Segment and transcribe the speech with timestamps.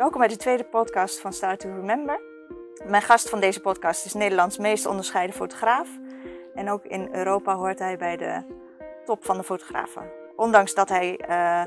[0.00, 2.20] Welkom bij de tweede podcast van Start to Remember.
[2.86, 5.88] Mijn gast van deze podcast is Nederlands meest onderscheiden fotograaf.
[6.54, 8.42] En ook in Europa hoort hij bij de
[9.04, 10.10] top van de fotografen.
[10.36, 11.62] Ondanks dat, hij, eh,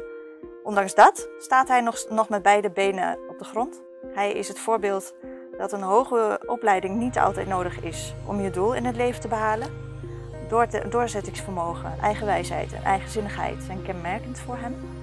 [0.63, 3.81] ondanks dat staat hij nog, nog met beide benen op de grond.
[4.13, 5.13] Hij is het voorbeeld
[5.57, 9.27] dat een hoge opleiding niet altijd nodig is om je doel in het leven te
[9.27, 9.67] behalen.
[10.49, 15.02] Door doorzettingsvermogen, eigenwijsheid en eigenzinnigheid zijn kenmerkend voor hem.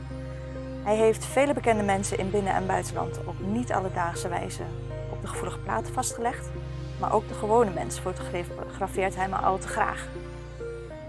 [0.82, 4.62] Hij heeft vele bekende mensen in binnen- en buitenland op niet alledaagse wijze
[5.10, 6.50] op de gevoelige platen vastgelegd.
[7.00, 10.08] Maar ook de gewone mens fotografeert hij maar al te graag.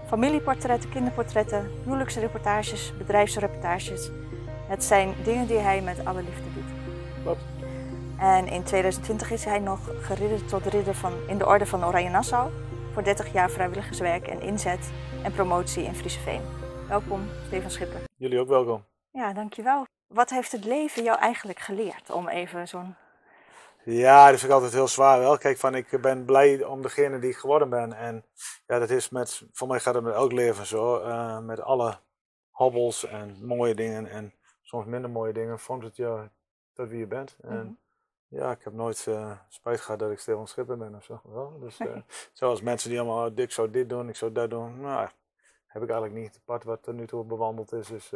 [0.06, 4.10] Familieportretten, kinderportretten, huwelijksreportages, bedrijfsreportages.
[4.66, 6.70] Het zijn dingen die hij met alle liefde doet.
[7.22, 7.44] Klopt.
[8.18, 12.10] En in 2020 is hij nog geridderd tot ridder van, in de Orde van Oranje
[12.10, 12.50] Nassau
[12.92, 16.40] voor 30 jaar vrijwilligerswerk en inzet en promotie in Frieseveen.
[16.88, 18.00] Welkom, Stefan Schipper.
[18.16, 18.82] Jullie ook welkom.
[19.12, 19.86] Ja, dankjewel.
[20.06, 22.94] Wat heeft het leven jou eigenlijk geleerd om even zo'n...
[23.84, 25.38] Ja, dat vind ik altijd heel zwaar wel.
[25.38, 27.92] Kijk, van ik ben blij om degene die ik geworden ben.
[27.92, 28.24] En
[28.66, 31.06] ja, dat is met, voor mij gaat het met elk leven zo.
[31.06, 31.98] Uh, met alle
[32.50, 35.58] hobbels en mooie dingen en soms minder mooie dingen.
[35.58, 36.30] Vormt het je
[36.72, 37.36] tot wie je bent.
[37.40, 37.78] En -hmm.
[38.28, 41.20] ja, ik heb nooit uh, spijt gehad dat ik Stefan Schipper ben of zo.
[41.24, 41.58] Wel.
[41.60, 41.96] Dus uh,
[42.32, 44.80] zoals mensen die allemaal, oh, ik zou dit doen, ik zou dat doen.
[44.80, 45.08] Nou,
[45.66, 46.34] heb ik eigenlijk niet.
[46.34, 48.12] Het pad wat er nu toe bewandeld is, dus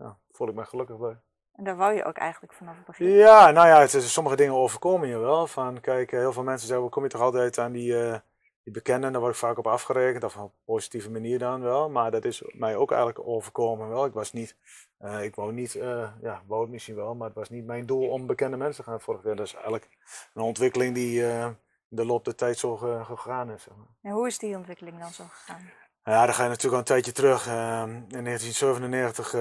[0.00, 1.16] ja, voel ik me gelukkig bij.
[1.60, 3.08] En daar wou je ook eigenlijk vanaf het begin?
[3.08, 5.46] Ja, nou ja, het is, sommige dingen overkomen je wel.
[5.46, 8.14] Van, kijk, heel veel mensen zeggen, kom je toch altijd aan die, uh,
[8.62, 9.12] die bekenden?
[9.12, 11.90] Daar word ik vaak op afgerekend, of op een positieve manier dan wel.
[11.90, 14.04] Maar dat is mij ook eigenlijk overkomen wel.
[14.04, 14.56] Ik was niet,
[15.00, 17.86] uh, ik wou niet, uh, ja, wou het misschien wel, maar het was niet mijn
[17.86, 19.36] doel om bekende mensen te gaan fotograferen.
[19.36, 19.88] Dat is eigenlijk
[20.34, 21.56] een ontwikkeling die in
[21.88, 23.62] de loop der tijd zo gegaan is.
[23.62, 23.86] Zeg maar.
[24.02, 25.70] En hoe is die ontwikkeling dan zo gegaan?
[26.04, 27.46] Ja, dan ga je natuurlijk al een tijdje terug.
[27.46, 29.34] in 1997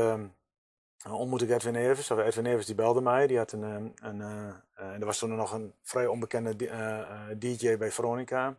[1.07, 2.09] ontmoette ik Edwin Evers.
[2.09, 3.27] Edwin Evers die belde mij.
[3.27, 4.19] Die had een, een, een
[4.79, 8.55] uh, er was toen nog een vrij onbekende uh, DJ bij Veronica.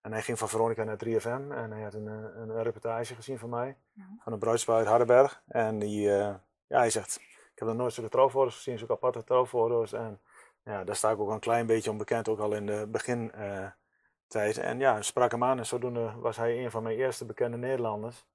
[0.00, 1.52] En hij ging van Veronica naar 3FM.
[1.52, 3.76] En hij had een, een reportage gezien van mij.
[3.92, 4.04] Ja.
[4.18, 5.42] Van een bruidspaar uit Hardenberg.
[5.46, 7.16] En die, ja, hij zegt,
[7.54, 9.92] ik heb nog nooit zulke trouwfoto's gezien, zulke aparte trouwfoto's.
[9.92, 10.20] En
[10.64, 14.58] ja, daar sta ik ook een klein beetje onbekend, ook al in de begintijd.
[14.58, 18.26] en ja, sprak hem aan en zodoende was hij een van mijn eerste bekende Nederlanders.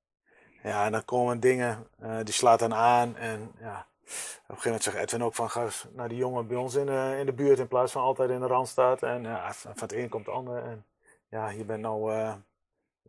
[0.64, 3.16] Ja, en dan komen dingen, uh, die slaat dan aan.
[3.16, 6.48] En ja, op een gegeven moment zegt Edwin ook van, ga eens naar die jongen
[6.48, 9.04] bij ons in de, in de buurt in plaats van altijd in de randstaat.
[9.04, 10.64] En ja, van het een komt het ander.
[10.64, 10.86] En
[11.30, 12.34] ja, je bent nu uh,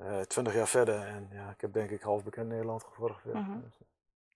[0.01, 1.07] uh, 20 jaar verder.
[1.07, 2.85] En ja, ik heb denk ik half bekend Nederland.
[2.99, 3.73] Mm -hmm.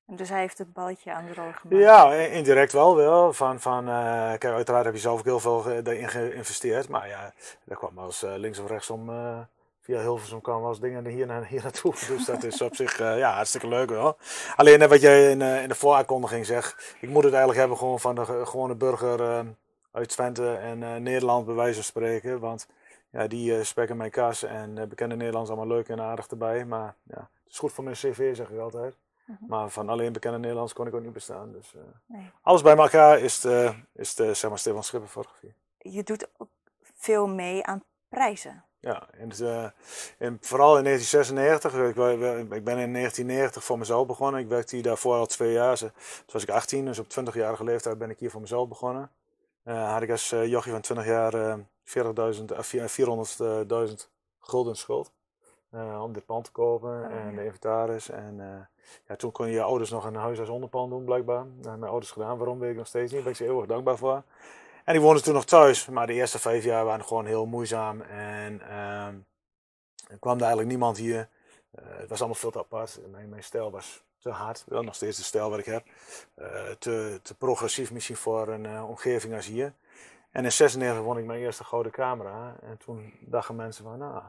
[0.06, 1.82] Dus hij heeft het balletje aan de rol gemaakt?
[1.82, 2.97] Ja, indirect wel.
[2.97, 3.32] wel.
[3.32, 6.88] Van, van, uh, kijk, uiteraard heb je zelf ook heel veel erin geïnvesteerd.
[6.88, 7.32] Maar ja,
[7.64, 9.10] daar kwam eens links of rechtsom
[9.84, 11.95] via Hilversum kan wel eens dingen hier, naar, hier naartoe.
[12.09, 14.17] Dus dat is op zich uh, ja, hartstikke leuk wel.
[14.56, 16.97] Alleen net wat jij in, uh, in de vooraankondiging zegt.
[17.00, 19.41] Ik moet het eigenlijk hebben gewoon van de gewone burger uh,
[19.93, 22.41] uit Twente en Nederland bij wijze van spreken.
[22.41, 22.67] Want
[23.11, 26.65] ja, die spekken mijn kas en bekende Nederlands allemaal leuk en aardig erbij.
[26.65, 28.97] Maar ja, het is goed voor mijn cv zeg ik altijd.
[29.25, 29.37] -huh.
[29.49, 31.53] Maar van alleen bekende Nederlands kon ik ook niet bestaan.
[31.53, 31.75] Dus
[32.06, 32.31] nee.
[32.43, 35.55] alles bij elkaar is de, is de zeg maar, Stefan Schipper fotografie.
[35.78, 36.49] Je doet ook
[36.95, 38.65] veel mee aan prijzen.
[38.84, 39.65] Ja, en, uh,
[40.19, 41.89] en vooral in 1996, ik,
[42.53, 44.41] ik, ben in 1990 voor mezelf begonnen.
[44.41, 45.78] Ik werkte hier daarvoor al twee jaar.
[45.78, 45.91] Toen
[46.33, 49.11] was ik 18, dus op 20-jarige leeftijd ben ik hier voor mezelf begonnen.
[49.65, 51.65] Uh, had ik als uh, jochie van 20 jaar 400.000
[54.41, 55.12] gulden schuld.
[56.01, 58.11] om dit pand te kopen oh, en de inventaris.
[58.11, 58.37] En
[59.09, 61.45] ja, toen kon je je ouders nog een huis als onderpand doen, blijkbaar.
[61.45, 63.12] Dat hebben mijn ouders gedaan, waarom weet ik nog steeds niet.
[63.12, 64.22] Daar ben ik ze eeuwig dankbaar voor.
[64.84, 68.00] En die woonden toen nog thuis, maar de eerste vijf jaar waren gewoon heel moeizaam.
[68.00, 69.06] En uh,
[70.09, 71.28] er kwam er eigenlijk niemand hier.
[71.78, 73.00] Uh, het was allemaal veel te apart.
[73.11, 75.87] Mijn, mijn stijl was te hard, wel nog steeds de stijl wat ik heb.
[76.37, 79.72] Uh, te, te progressief misschien voor een uh, omgeving als hier.
[80.31, 82.56] En in 96 won ik mijn eerste gouden camera.
[82.62, 84.22] En toen dachten mensen van, nou,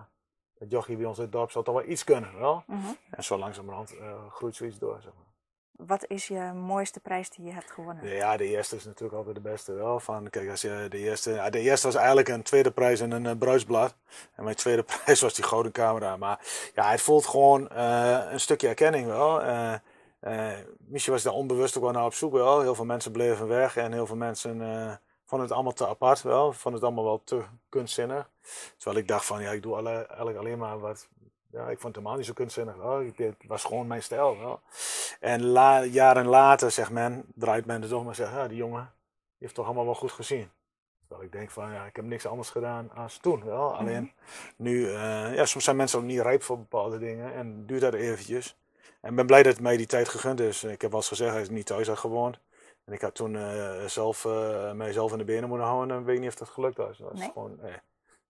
[0.58, 2.64] dat jochie bij ons in het dorp zal toch wel iets kunnen, wel?
[2.68, 2.80] Mhm.
[2.80, 2.90] Uh.
[3.10, 3.96] En zo langzamerhand
[4.30, 5.35] groeit zoiets door, zeg maar.
[5.78, 8.08] Wat is je mooiste prijs die je hebt gewonnen?
[8.08, 10.00] Ja, de eerste is natuurlijk altijd de beste wel.
[10.00, 13.26] Van, kijk, als je de, eerste, de eerste was eigenlijk een tweede prijs in een
[13.26, 13.96] uh, bruisblad.
[14.36, 16.18] En mijn tweede prijs was die gouden camera.
[16.18, 16.40] Maar
[16.74, 19.44] ja, het voelt gewoon uh, een stukje erkenning wel.
[19.44, 19.74] Uh,
[20.78, 22.62] misschien was daar onbewust ook wel naar op zoek wel.
[22.62, 24.60] Heel veel mensen bleven weg en heel veel mensen
[25.26, 26.54] vonden het allemaal te apart wel.
[26.54, 28.30] Vonden het allemaal wel te kunstzinnig.
[28.78, 31.08] Terwijl ik dacht van, ja, ik doe alle, eigenlijk alleen maar wat,
[31.56, 32.76] ja, ik vond het helemaal niet zo kunstzinnig.
[32.76, 33.04] Hoor.
[33.16, 34.36] Het was gewoon mijn stijl.
[34.36, 34.60] Hoor.
[35.20, 38.92] En la, jaren later, zegt men, draait men er toch maar zeggen, ja, die jongen
[39.38, 40.50] heeft toch allemaal wel goed gezien.
[41.08, 43.44] Terwijl ik denk van, ja, ik heb niks anders gedaan als toen.
[43.44, 43.76] Wel.
[43.76, 44.54] Alleen mm -hmm.
[44.56, 47.94] nu, uh, ja, soms zijn mensen ook niet rijp voor bepaalde dingen en duurt dat
[47.94, 48.58] eventjes.
[49.02, 50.64] En ik ben blij dat het mij die tijd gegund is.
[50.64, 52.40] Ik heb wel eens gezegd, hij is niet thuis had gewoond.
[52.86, 56.06] En ik had toen uh, zelf, uh, mijzelf in de benen moeten houden en ik
[56.06, 56.98] weet niet of dat gelukt was.
[56.98, 57.32] Dat was Nee?
[57.32, 57.76] gewoon, nee.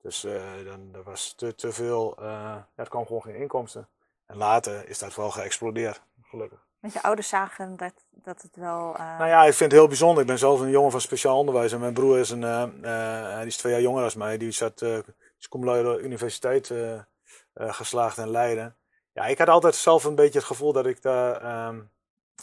[0.05, 3.87] Dus uh, dan, er was te, te veel, ja, er kwam gewoon geen inkomsten.
[4.25, 6.65] En later is dat wel geëxplodeerd, gelukkig.
[6.79, 8.95] Want je ouders zagen dat, dat het wel...
[8.97, 10.21] Nou ja, ik vind het heel bijzonder.
[10.21, 11.71] Ik ben zelf een jongen van speciaal onderwijs.
[11.71, 12.71] En mijn broer is, een,
[13.37, 14.37] die is twee jaar jonger dan mij.
[14.37, 14.81] Die zat,
[15.39, 16.73] is cum laude universiteit
[17.53, 18.75] geslaagd in Leiden.
[19.13, 21.67] Ja, ik had altijd zelf een beetje het gevoel dat ik daar...
[21.67, 21.89] Um,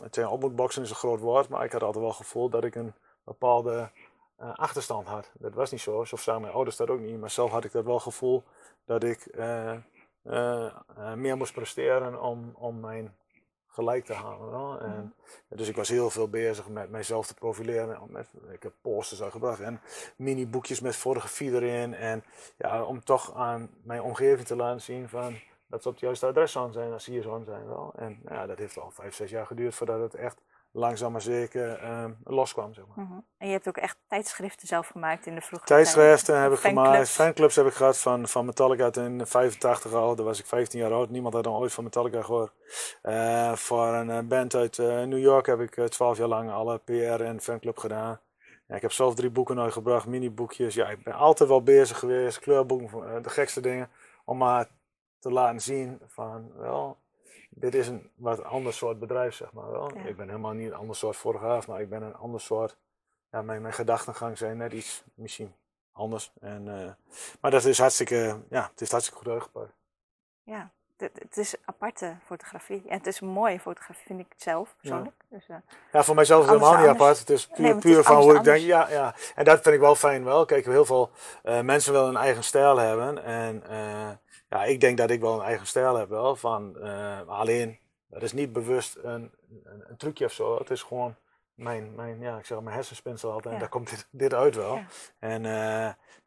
[0.03, 2.75] het opmoedboksen is een groot woord, maar ik had altijd wel het gevoel dat ik
[2.75, 2.95] een
[3.25, 3.91] bepaalde
[4.43, 5.31] uh, achterstand had.
[5.39, 7.73] Dat was niet zo, zo zagen mijn ouders dat ook niet, maar zelf had ik
[7.73, 8.43] dat wel gevoel
[8.85, 9.75] dat ik uh,
[10.25, 10.73] uh,
[11.15, 13.15] meer moest presteren om, om mijn
[13.67, 14.51] gelijk te halen.
[14.51, 14.81] Wel?
[14.81, 15.15] En,
[15.49, 18.01] dus ik was heel veel bezig met mijzelf te profileren.
[18.09, 19.81] Met, ik heb posters uitgebracht en
[20.17, 21.95] mini-boekjes met fotografie erin.
[21.95, 22.25] En
[22.57, 26.27] ja, om toch aan mijn omgeving te laten zien van dat ze op het juiste
[26.27, 27.93] adres zouden zijn als ze hier zouden zijn wel.
[27.97, 30.41] En nou ja, dat heeft al vijf, zes jaar geduurd voordat het echt
[30.73, 32.75] langzaam maar zeker um, loskwam.
[32.75, 33.07] Zeg maar.
[33.07, 33.25] -hmm.
[33.39, 37.09] En je hebt ook echt tijdschriften zelf gemaakt in de vroege Tijdschriften heb ik gemaakt,
[37.09, 40.15] fanclubs heb ik gehad van, van Metallica in 85 al.
[40.15, 42.53] Daar was ik 15 jaar oud, niemand had dan ooit van Metallica gehoord.
[43.03, 47.23] Uh, voor een band uit uh, New York heb ik 12 jaar lang alle PR
[47.23, 48.21] en fanclub gedaan.
[48.67, 50.75] Ja, ik heb zelf drie boeken uitgebracht, mini-boekjes.
[50.75, 53.91] Ja, ik ben altijd wel bezig geweest, kleurboeken, de gekste dingen.
[54.25, 54.69] Om maar
[55.19, 56.97] te laten zien van, wel,
[57.55, 59.95] dit is een wat ander soort bedrijf, zeg maar wel.
[59.95, 60.05] Ja.
[60.05, 62.77] Ik ben helemaal niet een ander soort fotograaf, maar ik ben een ander soort,
[63.31, 65.55] ja, mijn, mijn gedachtengang zijn net iets misschien
[65.93, 66.33] anders.
[66.41, 66.93] En, uh,
[67.41, 69.73] maar dat is hartstikke, ja, het is hartstikke goed uitgepakt.
[70.43, 70.71] Ja,
[71.03, 72.83] het, is aparte fotografie.
[72.89, 75.15] En het is een mooie fotografie, vind ik zelf persoonlijk.
[75.29, 75.57] Ja, dus, uh,
[75.93, 77.19] ja voor mijzelf is het helemaal niet apart.
[77.19, 79.15] Het is puur, nee, het puur is van hoe ik denk, ja, ja.
[79.35, 80.45] En dat vind ik wel fijn wel.
[80.45, 81.11] Kijk, heel veel
[81.45, 83.25] uh, mensen willen een eigen stijl hebben.
[83.25, 84.11] En uh,
[84.49, 86.37] ja, ik denk dat ik wel een eigen stijl heb wel.
[86.37, 86.77] Van,
[87.27, 89.33] alleen, dat is niet bewust een,
[89.65, 90.59] een, een, trucje of zo.
[90.59, 91.15] Het is gewoon
[91.55, 93.47] mijn, mijn ja, ik zeg mijn hersenspinsel altijd.
[93.49, 93.53] Ja.
[93.53, 94.75] En daar komt dit, dit uit wel.
[94.75, 94.85] Ja.
[95.19, 95.43] En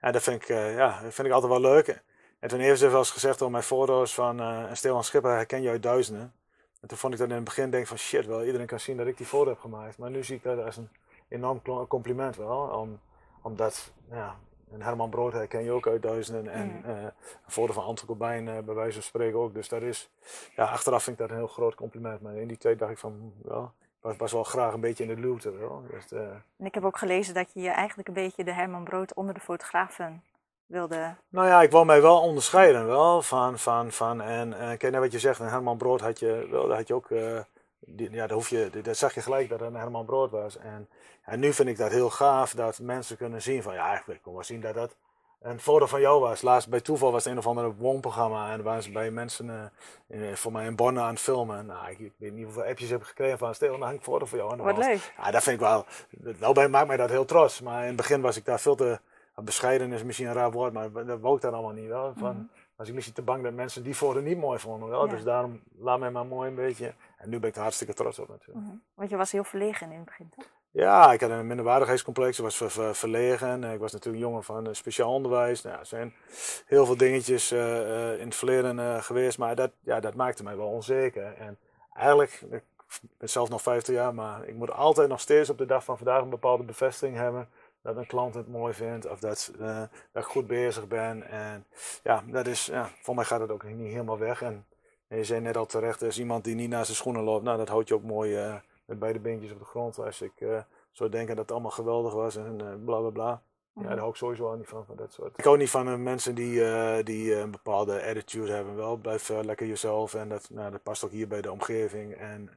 [0.01, 2.03] ja, dat vind ik, ja, dat vind ik altijd wel leuk.
[2.45, 5.61] En toen heeft ze wel eens gezegd op mijn foto's van uh, Stefan Schipper herken
[5.61, 6.33] je uit duizenden.
[6.81, 8.97] En toen vond ik dat in het begin denk van shit wel, iedereen kan zien
[8.97, 9.97] dat ik die foto heb gemaakt.
[9.97, 10.89] Maar nu zie ik dat als een
[11.27, 12.57] enorm compliment wel.
[12.57, 12.99] Om,
[13.41, 14.35] omdat, ja,
[14.71, 16.53] en Herman Brood herken je ook uit duizenden.
[16.53, 16.89] En Mm.
[16.89, 17.11] uh, een
[17.51, 19.53] foto van Anton Corbijn uh, bij wijze van spreken ook.
[19.53, 20.09] Dus dat is,
[20.55, 22.21] ja, achteraf vind ik dat een heel groot compliment.
[22.21, 23.71] Maar in die tijd dacht ik van, wel,
[24.01, 25.53] was, was wel graag een beetje in de luwte.
[25.89, 26.19] Dus, uh,
[26.57, 29.33] En ik heb ook gelezen dat je je eigenlijk een beetje de Herman Brood onder
[29.33, 30.23] de fotografen
[30.65, 31.15] wilde...
[31.29, 35.11] Nou ja, ik wou mij wel onderscheiden wel van, van, van en kijk naar wat
[35.11, 37.39] je zegt, een Herman Brood had je, wel, had je ook, uh,
[37.79, 40.57] die, ja, daar hoef je, dat zag je gelijk dat het een Herman Brood was.
[40.57, 40.89] En,
[41.23, 44.33] en nu vind ik dat heel gaaf dat mensen kunnen zien van, ja, ik kon
[44.33, 44.95] wel zien dat dat
[45.45, 46.41] een foto van jou was.
[46.41, 49.71] Laatst bij toeval was het een of ander woonprogramma en waren ze bij mensen
[50.09, 51.65] uh, in, voor mij in Bonn aan het filmen.
[51.65, 54.03] Nou, ik, ik, weet niet hoeveel appjes heb ik gekregen van, stel, dan hang ik
[54.03, 55.13] foto van jou Wat leuk.
[55.17, 55.85] Ja, dat vind ik wel,
[56.39, 57.61] wel bij maakt mij dat heel trots.
[57.61, 58.99] Maar in het begin was ik daar veel te,
[59.43, 62.13] bescheiden is misschien een raar woord, maar dat wou ik dan allemaal niet wel.
[62.15, 62.45] Van, Mhm.
[62.75, 65.05] Was ik misschien te bang dat mensen die foto niet mooi vonden wel.
[65.05, 65.11] Ja.
[65.11, 66.93] Dus daarom laat mij maar mooi een beetje.
[67.17, 68.65] En nu ben ik er hartstikke trots op natuurlijk.
[68.65, 68.75] Mhm.
[68.93, 70.45] Want je was heel verlegen in het begin, toch?
[70.71, 72.37] Ja, ik had een minderwaardigheidscomplex.
[72.37, 73.63] Ik was ver, ver, verlegen.
[73.63, 75.61] Ik was natuurlijk jongen van uh, speciaal onderwijs.
[75.61, 76.13] Nou, er zijn
[76.65, 79.37] heel veel dingetjes uh, uh, in het verleden eh, geweest.
[79.37, 81.33] Maar dat, ja, dat maakte mij wel onzeker.
[81.37, 81.57] En
[81.93, 82.63] eigenlijk, ik
[83.17, 85.97] ben zelf nog 50 jaar, maar ik moet altijd nog steeds op de dag van
[85.97, 87.49] vandaag een bepaalde bevestiging hebben.
[87.85, 91.29] Dat een klant het mooi vindt of dat, uh, dat ik goed bezig ben.
[91.29, 91.65] En
[92.03, 94.41] ja, dat is, ja, voor mij gaat het ook niet helemaal weg.
[94.41, 94.65] En,
[95.07, 97.43] en je zei net al terecht, er is iemand die niet naar zijn schoenen loopt.
[97.43, 99.99] Nou, dat houdt je ook mooi uh, met beide beentjes op de grond.
[99.99, 100.59] Als ik uh,
[100.91, 103.41] zou denken dat het allemaal geweldig was en bla bla bla.
[103.73, 105.37] Ja, daar hou ik sowieso al niet van, van dat soort.
[105.37, 108.75] Ik hou niet van mensen die, die een bepaalde attitude hebben.
[108.75, 112.13] Wel, blijf lekker jezelf en dat, nou, dat past ook hier bij de omgeving.
[112.13, 112.49] En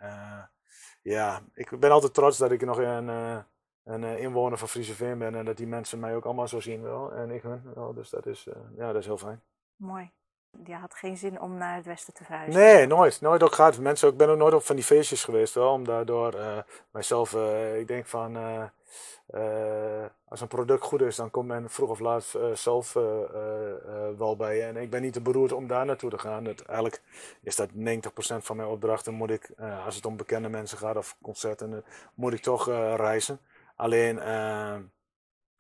[1.03, 3.09] ja, ik ben altijd trots dat ik nog een,
[3.89, 6.83] een uh, inwoner van Frieseveen ben en dat die mensen mij ook allemaal zo zien
[6.83, 7.13] wel.
[7.13, 9.43] En ik hun wel, dus dat is, uh, ja, dat is heel fijn.
[9.77, 10.11] Mooi.
[10.65, 12.61] Je had geen zin om naar het westen te verhuizen?
[12.61, 13.21] Nee, nooit.
[13.21, 13.79] Nooit ook gehad.
[13.79, 16.59] Mensen, ik ben ook nooit op van die feestjes geweest wel, om daardoor uh,
[16.91, 17.35] mijzelf,
[17.77, 18.37] ik denk van,
[20.29, 22.93] als een product goed is, dan komt men vroeg of laat zelf
[24.19, 24.63] wel bij je.
[24.63, 26.45] En ik ben niet te beroerd om daar naartoe te gaan.
[26.45, 27.03] Het, eigenlijk
[27.43, 27.73] is dat 90%
[28.37, 29.51] van mijn opdrachten moet ik,
[29.85, 32.67] als het om bekende mensen gaat of concerten, moet ik toch
[32.97, 33.41] reizen.
[33.79, 34.77] Alleen, uh,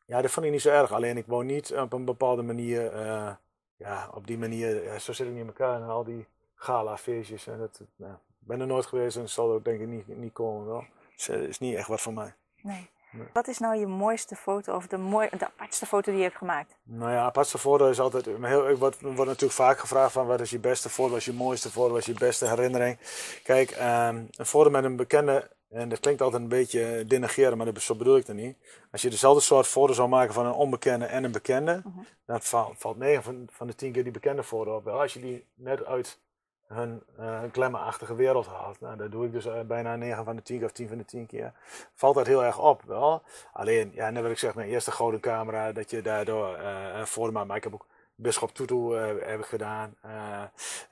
[0.07, 0.93] ja, dat vond ik niet zo erg.
[0.93, 3.31] Alleen ik woon niet op een bepaalde manier, uh,
[3.77, 7.47] ja, op die manier, ja, zo zit ik niet in elkaar en al die gala-feestjes.
[7.47, 10.33] En dat, nou, ik ben er nooit geweest en zal ook denk ik niet, niet
[10.33, 10.85] komen wel.
[11.17, 12.35] Dus het is niet echt wat voor mij.
[12.63, 12.91] Nee.
[13.11, 13.27] Nee.
[13.33, 16.37] Wat is nou je mooiste foto of de, mooi, de apartste foto die je hebt
[16.37, 16.75] gemaakt?
[16.83, 18.25] Nou ja, apartste foto is altijd.
[18.25, 21.25] Heel, ik word, wordt natuurlijk vaak gevraagd van wat is je beste foto, wat is
[21.25, 22.99] je mooiste foto, wat is je beste herinnering.
[23.43, 27.73] Kijk, um, een foto met een bekende en dat klinkt altijd een beetje denegeren, maar
[27.73, 28.57] dat, zo bedoel ik het niet.
[28.91, 31.99] Als je dezelfde soort foto zou maken van een onbekende en een bekende, Mhm.
[32.27, 34.85] dan valt, valt 9 van, van de 10 keer die bekende foto op.
[34.85, 36.19] Wel, als je die net uit
[36.67, 40.43] hun uh, glamourachtige wereld haalt, nou, dat doe ik dus uh, bijna 9 van de
[40.43, 41.53] 10 keer of 10 van de 10 keer,
[41.95, 42.83] valt dat heel erg op.
[42.83, 43.23] Wel.
[43.53, 47.07] Alleen, ja, net wat ik zeg, mijn eerste gouden camera, dat je daardoor uh, een
[47.07, 47.87] foto maakt, maar ik heb ook
[48.21, 49.95] Bisschop Tutu uh, heb ik gedaan.
[50.07, 50.43] Uh,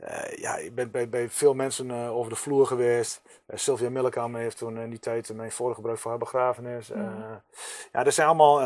[0.01, 3.23] uh, ja, ik ben bij, bij veel mensen over de vloer geweest.
[3.49, 6.89] Sylvia Millekam heeft toen in die tijd mijn foto gebruikt voor haar begrafenis.
[6.89, 7.35] Mhm.
[7.93, 8.59] ja, dat zijn allemaal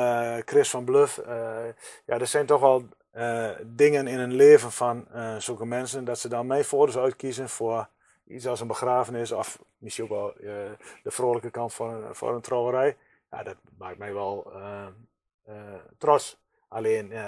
[0.45, 1.21] Chris van Bluff.
[2.05, 2.89] ja, dat zijn toch wel
[3.63, 5.07] dingen in een leven van
[5.39, 6.05] zulke mensen.
[6.05, 7.89] Dat ze dan mijn foto's uitkiezen voor
[8.27, 9.33] iets als een begrafenis.
[9.33, 10.35] Of misschien ook wel
[11.03, 12.97] de vrolijke kant van een, voor een trouwerij.
[13.31, 14.53] Ja, dat maakt mij wel
[15.99, 16.39] trots.
[16.73, 17.27] Alleen, uh,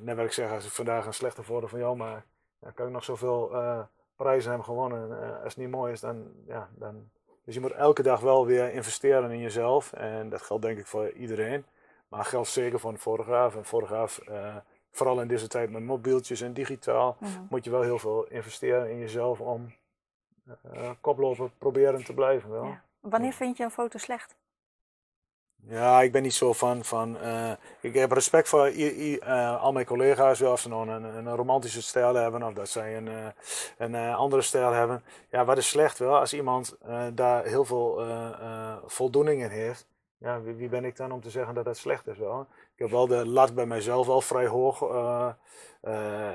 [0.00, 2.26] net wat ik zeg, als ik vandaag een slechte foto van jou maak,
[2.60, 3.80] dan kan ik nog zoveel uh,
[4.16, 5.08] prijzen hebben gewonnen.
[5.10, 7.10] Uh, als het niet mooi is, dan, ja, dan.
[7.44, 9.92] Dus je moet elke dag wel weer investeren in jezelf.
[9.92, 11.64] En dat geldt denk ik voor iedereen.
[12.08, 13.54] Maar geldt zeker voor een fotograaf.
[13.54, 14.20] Een fotograaf,
[14.90, 17.30] vooral in deze tijd met mobieltjes en digitaal, Mhm.
[17.48, 19.72] moet je wel heel veel investeren in jezelf om
[21.00, 22.50] koploper proberen te blijven.
[22.50, 22.64] Wel.
[22.64, 22.82] Ja.
[23.00, 24.36] Wanneer vind je een foto slecht?
[25.70, 26.84] Ja, ik ben niet zo van.
[26.84, 31.36] van uh, ik heb respect voor uh, al mijn collega's, of ze nou een, een,
[31.36, 33.26] romantische stijl hebben of dat zij een, uh,
[33.78, 35.02] een andere stijl hebben.
[35.30, 36.18] Ja, wat is slecht wel?
[36.18, 36.76] Als iemand
[37.14, 38.02] daar heel veel
[38.86, 39.86] voldoening in heeft,
[40.18, 42.46] ja, wie, wie, ben ik dan om te zeggen dat dat slecht is wel?
[42.74, 44.80] Ik heb wel de lat bij mijzelf wel vrij hoog.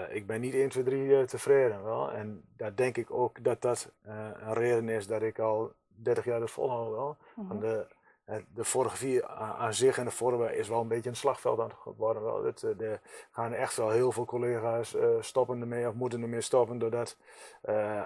[0.10, 2.12] ik ben niet 1, 2, 3 tevreden wel.
[2.12, 6.42] En daar denk ik ook dat dat een reden is dat ik al 30 jaar
[6.42, 7.18] het volhoud wel.
[7.36, 7.84] Mhm.
[8.25, 11.72] De, de fotografie aan zich en de vorm is wel een beetje een slagveld aan
[11.98, 12.46] worden.
[12.46, 13.01] Het, er
[13.32, 17.18] gaan echt wel heel veel collega's uh, stoppen ermee of moeten ermee stoppen doordat
[17.65, 18.01] uh,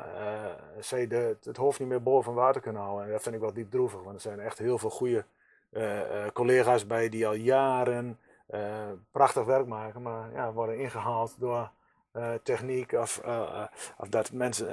[0.79, 3.05] zij de, het hoofd niet meer boven water kunnen houden.
[3.05, 5.25] En dat vind ik wel diep droevig, want er zijn echt heel veel goede
[6.33, 8.19] collega's bij die al jaren
[9.11, 11.69] prachtig werk maken, maar ja, worden ingehaald door
[12.43, 13.21] techniek of,
[13.97, 14.67] of dat mensen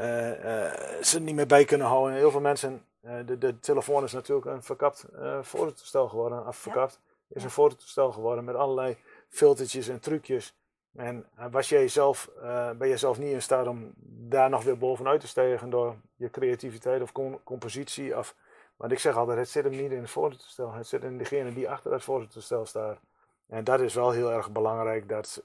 [1.04, 2.12] ze niet meer bij kunnen houden.
[2.12, 6.44] En heel veel mensen de, de, telefoon is natuurlijk een verkapt uh, fototoestel geworden.
[6.44, 7.36] Af verkapt ja.
[7.36, 8.96] is een fototoestel geworden met allerlei
[9.28, 10.56] filtertjes en trucjes.
[10.94, 12.30] En uh, was jij zelf,
[12.78, 16.30] ben je zelf niet in staat om daar nog weer bovenuit te stijgen door je
[16.30, 18.18] creativiteit of com compositie?
[18.18, 18.34] Of,
[18.76, 20.72] want ik zeg altijd, het zit hem niet in het fototoestel.
[20.72, 22.98] Het zit in degene die achter het fototoestel staat.
[23.46, 25.42] En dat is wel heel erg belangrijk dat,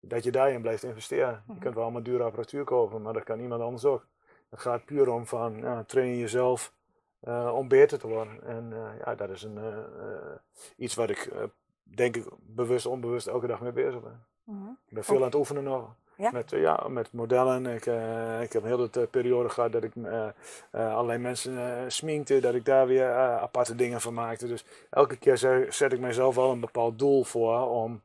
[0.00, 1.42] dat je daarin blijft investeren.
[1.46, 4.06] Je kunt wel allemaal dure apparatuur kopen, maar dat kan iemand anders ook.
[4.50, 6.72] Het gaat puur om van ja, train jezelf
[7.28, 8.42] uh, om beter te worden.
[8.46, 9.78] En uh, ja, dat is een, uh,
[10.76, 11.30] iets wat ik
[11.82, 14.24] denk ik bewust, onbewust elke dag mee bezig ben.
[14.44, 14.78] Mm -hmm.
[14.86, 15.94] Ik ben veel aan het oefenen nog.
[16.16, 16.30] Ja?
[16.30, 17.66] Met, ja, met modellen.
[17.66, 17.86] Ik,
[18.42, 19.92] ik heb een hele periode gehad dat ik
[20.70, 24.46] allerlei mensen sminkte, dat ik daar weer aparte dingen van maakte.
[24.46, 25.38] Dus elke keer
[25.68, 28.00] zet ik mezelf wel een bepaald doel voor om,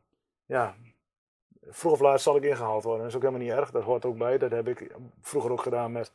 [0.46, 0.75] ja,
[1.70, 3.02] vroeg of laat zal ik ingehaald worden.
[3.02, 4.38] Dat is ook helemaal niet erg, dat hoort ook bij.
[4.38, 6.12] Dat heb ik vroeger ook gedaan met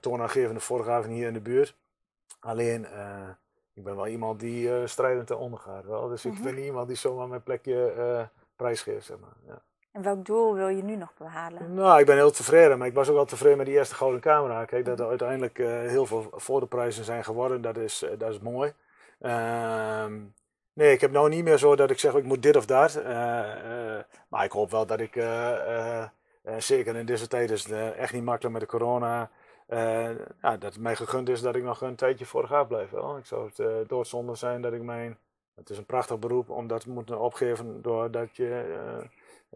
[0.00, 1.76] toonaangevende fotografen hier in de buurt.
[2.40, 3.28] Alleen, uh,
[3.74, 5.84] ik ben wel iemand die uh, strijdend ten onder gaat.
[5.84, 6.08] Wel.
[6.08, 6.42] Dus ik Mhm.
[6.42, 9.06] ben niet iemand die zomaar mijn plekje prijsgeeft.
[9.06, 9.30] Zeg maar.
[9.46, 9.62] ja.
[9.92, 11.74] En welk doel wil je nu nog behalen?
[11.74, 12.78] Nou, ik ben heel tevreden.
[12.78, 14.64] Maar ik was ook wel tevreden met die eerste gouden camera.
[14.64, 18.72] Kijk, dat er uiteindelijk heel veel fotoprijzen zijn geworden, dat is, dat is mooi.
[19.20, 20.18] Ehm,
[20.72, 23.04] nee, ik heb nou niet meer zo dat ik zeg, ik moet dit of dat.
[24.28, 25.14] maar ik hoop wel dat ik...
[26.58, 29.30] Zeker in deze tijd is het echt niet makkelijk met de corona.
[29.70, 32.90] Ja, dat het mij gegund is dat ik nog een tijdje fotograaf blijf.
[32.90, 33.16] Wel.
[33.16, 35.18] Ik zou het doodzonde zijn dat ik mijn.
[35.54, 38.78] Het is een prachtig beroep om dat te moeten opgeven doordat je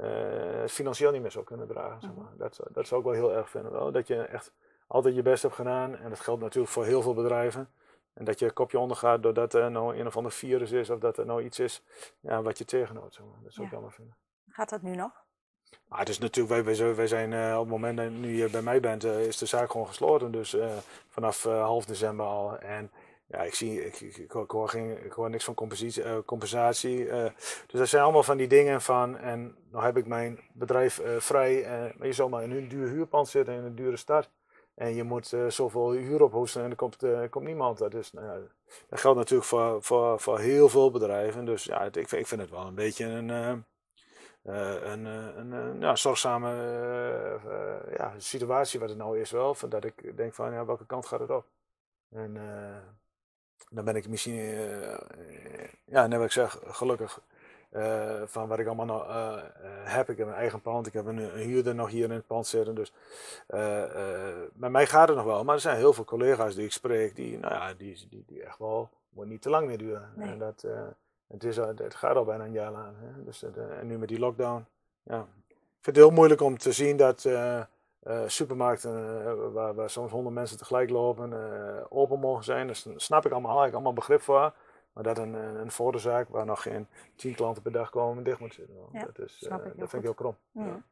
[0.01, 2.01] het financieel niet meer zou kunnen dragen.
[2.01, 2.33] Zeg maar.
[2.37, 3.73] dat, dat zou ik wel heel erg vinden.
[3.73, 3.93] Wel.
[3.93, 4.53] Dat je echt
[4.87, 5.97] altijd je best hebt gedaan.
[5.97, 7.71] En dat geldt natuurlijk voor heel veel bedrijven.
[8.15, 11.19] En dat je kopje ondergaat doordat er nou een of ander virus is of dat
[11.19, 11.83] er nou iets is
[12.21, 13.15] ja, wat je tegenhoudt.
[13.15, 13.39] Zeg maar.
[13.43, 13.73] Dat zou Ja.
[13.73, 14.17] ik jammer vinden.
[14.49, 15.24] Gaat dat nu nog?
[15.95, 16.65] Maar het is natuurlijk,
[16.97, 19.39] wij, zijn uh, op het moment dat je nu hier bij mij bent, uh, is
[19.39, 20.33] de zaak gewoon gesloten.
[20.33, 20.67] Dus uh,
[21.09, 22.59] vanaf half december al.
[22.59, 22.91] En
[23.27, 25.55] ja, ik, zie, ik, ik, ik, hoor, ik hoor niks van
[26.25, 27.07] compensatie.
[27.67, 29.17] dus dat zijn allemaal van die dingen van.
[29.17, 31.63] En nou heb ik mijn bedrijf vrij.
[31.99, 34.29] maar je zal maar in een duur huurpand zitten in een dure stad.
[34.75, 36.97] En je moet zoveel huur ophoesten en er komt,
[37.31, 37.79] komt niemand.
[37.79, 38.49] Dat, is, nou
[38.89, 41.45] dat geldt natuurlijk voor, voor, voor heel veel bedrijven.
[41.45, 43.65] Dus ja, ik, ik vind het wel een beetje een.
[44.45, 46.51] Een, een, een ja, zorgzame
[47.47, 49.55] uh, ja, situatie wat het nou is wel.
[49.55, 51.47] Van dat ik denk van ja, welke kant gaat het op?
[52.11, 52.35] En
[53.71, 54.35] dan ben ik misschien,
[55.85, 57.21] ja, net wat ik zeg, gelukkig
[58.25, 59.07] van wat ik allemaal nog
[59.85, 60.11] heb.
[60.11, 62.47] Ik heb een eigen pand, ik heb een, een, huurder nog hier in het pand
[62.47, 62.75] zitten.
[62.75, 62.93] Dus
[64.53, 65.45] met mij gaat het nog wel.
[65.45, 68.43] Maar er zijn heel veel collega's die ik spreek, die, nou ja, die, die, die
[68.43, 70.13] echt wel, moet niet te lang meer duren.
[70.19, 70.67] En dat,
[71.35, 72.97] het, is, het gaat al bijna een jaar lang.
[72.99, 73.25] Hè?
[73.25, 74.67] Dus, en nu met die lockdown.
[75.03, 75.27] Ja.
[75.49, 77.63] Ik vind het heel moeilijk om te zien dat uh,
[78.27, 81.33] supermarkten uh, waar, waar, soms honderd mensen tegelijk lopen,
[81.91, 82.67] open mogen zijn.
[82.67, 84.55] Dus snap ik allemaal, ik allemaal begrip voor.
[84.93, 86.87] Maar dat een, een voordeelzaak waar nog geen
[87.17, 88.75] tien klanten per dag komen dicht moet zitten.
[88.93, 90.37] Ja, dat is, dat vind ik heel krom.
[90.51, 90.83] Ja.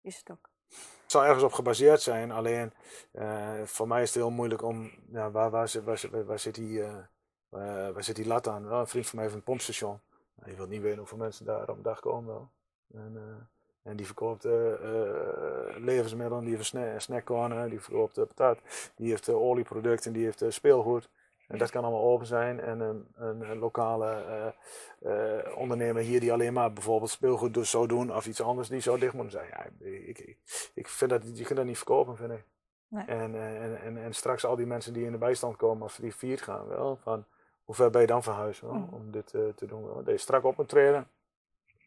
[0.00, 0.48] Is het ook.
[0.68, 2.72] Het zal ergens op gebaseerd zijn, alleen
[3.64, 5.70] voor mij is het heel moeilijk om, ja, waar, waar,
[6.24, 6.82] waar, zit die,
[7.92, 8.68] waar zit die lat aan?
[8.68, 10.00] Wel, een vriend van mij heeft een pompstation.
[10.34, 12.50] Nou, je wilt niet weten hoeveel mensen daar op een dag komen wel.
[12.94, 13.48] En,
[13.82, 14.52] en die verkoopt uh,
[15.76, 18.58] levensmiddelen, die heeft snackcorner, die verkoopt patat,
[18.96, 21.08] die heeft olieproducten, die heeft speelgoed.
[21.48, 22.60] En dat kan allemaal open zijn.
[22.60, 24.54] En een, een, een lokale
[25.56, 28.98] ondernemer hier die alleen maar bijvoorbeeld speelgoed dus zou doen of iets anders, die zou
[28.98, 29.48] dicht moeten zijn.
[29.48, 30.36] Ja, ik, ik,
[30.74, 32.44] ik vind dat, je kunt dat niet verkopen, vind ik.
[32.88, 33.04] Nee.
[33.04, 36.14] En, en, en, en straks al die mensen die in de bijstand komen als die
[36.14, 37.24] viert gaan, wel, van
[37.64, 38.88] hoe ver ben je dan van huis mm.
[38.90, 40.02] om dit te doen?
[40.06, 41.08] Je strak op een treden,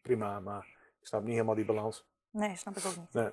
[0.02, 0.66] prima, maar
[1.00, 2.04] ik snap niet helemaal die balans.
[2.30, 3.12] Nee, snap ik ook niet.
[3.12, 3.30] Nee.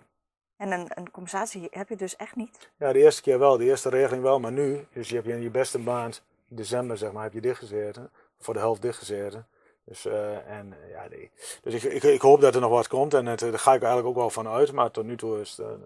[0.57, 2.71] En een, een compensatie heb je dus echt niet?
[2.77, 5.41] Ja, de eerste keer wel, de eerste regeling wel, maar nu, dus je hebt in
[5.41, 9.47] je beste maand, december zeg maar, heb je dichtgezeten, voor de helft dichtgezeten.
[9.83, 13.13] Dus, uh, en, ja, die, dus ik, ik, ik, hoop dat er nog wat komt
[13.13, 15.57] en het, daar ga ik eigenlijk ook wel van uit, maar tot nu toe is
[15.57, 15.79] het,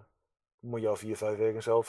[0.60, 1.88] moet je al vier, vijf weken zelf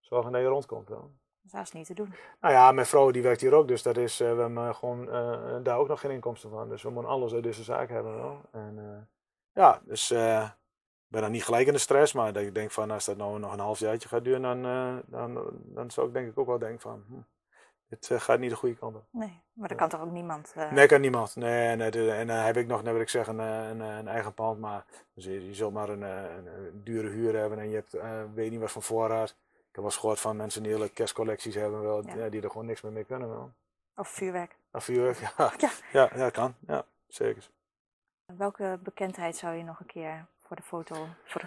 [0.00, 0.88] zorgen dat je rondkomt.
[0.88, 1.10] Wel.
[1.42, 2.14] Dat is niet te doen.
[2.40, 5.04] Nou ja, mijn vrouw die werkt hier ook, dus dat is, we hebben gewoon
[5.62, 6.68] daar ook nog geen inkomsten van.
[6.68, 8.40] Dus we moeten alles uit deze zaak hebben.
[8.52, 9.08] En,
[9.52, 13.04] ja, dus ik ben dan niet gelijk in de stress, maar ik denk van als
[13.04, 14.62] dat nou nog een halfjaartje gaat duren, dan,
[15.06, 17.20] dan, dan zou ik denk ik ook wel denken van, hm,
[17.88, 19.04] dit gaat niet de goede kant op.
[19.10, 20.54] Nee, maar dat kan toch ook niemand?
[20.70, 21.36] Nee, kan niemand.
[21.36, 24.34] Nee, nee en dan heb ik nog, net wil ik zeggen, een, een, een, eigen
[24.34, 27.96] pand, maar dus je, je zult maar een, een, dure huur hebben en je hebt,
[28.34, 29.36] weet niet wat van voorraad.
[29.70, 32.28] Ik heb wel eens gehoord van mensen die hele kerstcollecties hebben, wel, ja.
[32.28, 33.28] die er gewoon niks meer mee kunnen.
[33.28, 33.52] Wel.
[33.94, 34.56] Of vuurwerk.
[34.72, 35.52] Of vuurwerk, ja.
[35.58, 36.54] Ja, ja, ja kan.
[36.66, 37.50] Ja, zeker.
[38.26, 41.08] Welke bekendheid zou je nog een keer voor de foto?
[41.24, 41.46] Voor de,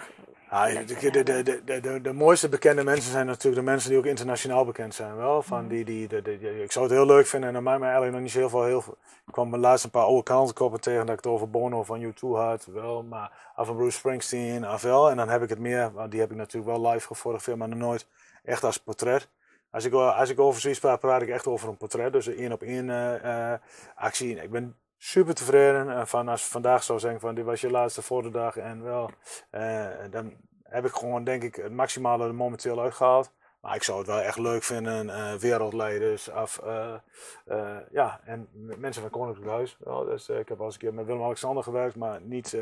[0.50, 4.06] ja, de, de, de, de, de, mooiste bekende mensen zijn natuurlijk de mensen die ook
[4.06, 5.16] internationaal bekend zijn.
[5.16, 5.42] Wel.
[5.42, 6.08] Van die, die,
[6.64, 8.64] ik zou het heel leuk vinden en dan mij eigenlijk nog niet zo heel veel.
[8.64, 8.84] Heel,
[9.26, 12.20] ik kwam laatst een paar oude krantenkoppen tegen dat ik het over Bono van U2
[12.20, 12.66] had.
[12.66, 15.10] Wel, maar af van Bruce Springsteen af wel.
[15.10, 17.70] En dan heb ik het meer, want die heb ik natuurlijk wel live gefotografeerd, maar
[17.70, 18.08] nog nooit
[18.44, 19.30] echt als portret.
[19.72, 22.14] Als ik, als ik over zoiets praat, praat ik echt over een portret.
[22.14, 23.54] Dus een één op één uh, uh,
[23.96, 24.42] actie.
[24.42, 25.88] Ik ben super tevreden.
[25.88, 29.10] Uh, van als vandaag zou zeggen van dit was je laatste fotodag en wel,
[29.52, 33.32] uh, dan heb ik gewoon denk ik het maximale er momenteel uitgehaald.
[33.62, 36.62] Maar ik zou het wel echt leuk vinden, uh, wereldleiders af,
[37.92, 39.78] ja, en mensen van Koninklijk Huis.
[40.06, 42.54] Dus, ik heb al eens een keer met Willem-Alexander gewerkt, maar niet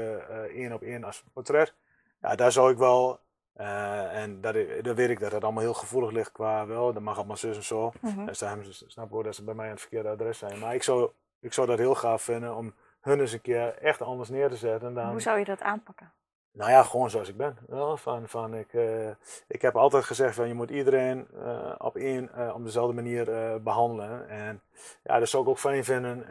[0.53, 1.73] één op één als portret.
[2.21, 3.19] Ja, daar zou ik wel,
[3.53, 7.17] en dat, dat weet ik dat het allemaal heel gevoelig ligt qua wel, dat mag
[7.17, 7.91] allemaal zus en zo.
[8.01, 8.25] Mm -hmm.
[8.25, 10.59] Dus daar snap ik dat ze bij mij aan het verkeerde adres zijn.
[10.59, 14.01] Maar ik zou ik zou dat heel gaaf vinden om hun eens een keer echt
[14.01, 14.93] anders neer te zetten.
[14.93, 15.09] Dan...
[15.09, 16.11] Hoe zou je dat aanpakken?
[16.53, 17.57] Nou ja, gewoon zoals ik ben.
[17.67, 19.09] Wel, van, van, ik, uh,
[19.47, 23.25] ik heb altijd gezegd van je moet iedereen uh, op één uh, op dezelfde manier
[23.61, 24.29] behandelen.
[24.29, 24.61] En
[25.03, 26.25] ja, dat zou ik ook fijn vinden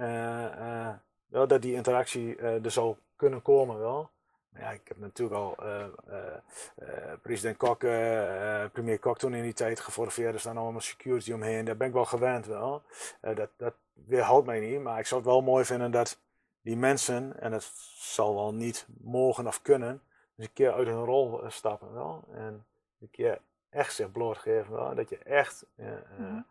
[1.27, 3.79] wel, dat die interactie er zou kunnen komen.
[3.79, 4.11] Wel.
[4.55, 5.57] Ja, ik heb natuurlijk al
[7.23, 7.79] president Kok,
[8.73, 10.35] premier Kok toen in die tijd gefotografeerd.
[10.35, 11.65] Er staan allemaal security omheen.
[11.65, 12.83] Daar ben ik wel gewend wel.
[13.21, 13.75] dat, dat,
[14.07, 14.81] weerhoudt mij niet.
[14.81, 16.19] Maar ik zou het wel mooi vinden dat
[16.63, 20.03] die mensen, en dat zal wel niet mogen of kunnen,
[20.35, 22.25] dus een keer uit hun rol eh, stappen wel.
[22.33, 22.67] En
[23.01, 24.95] een keer echt zich blootgeven wel.
[24.95, 26.45] Dat je echt, mm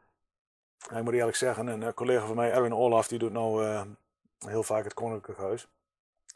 [0.95, 3.85] ik moet eerlijk zeggen, een collega van mij, Erwin Olaf, die doet nou
[4.39, 5.67] heel vaak het Koninklijk Huis.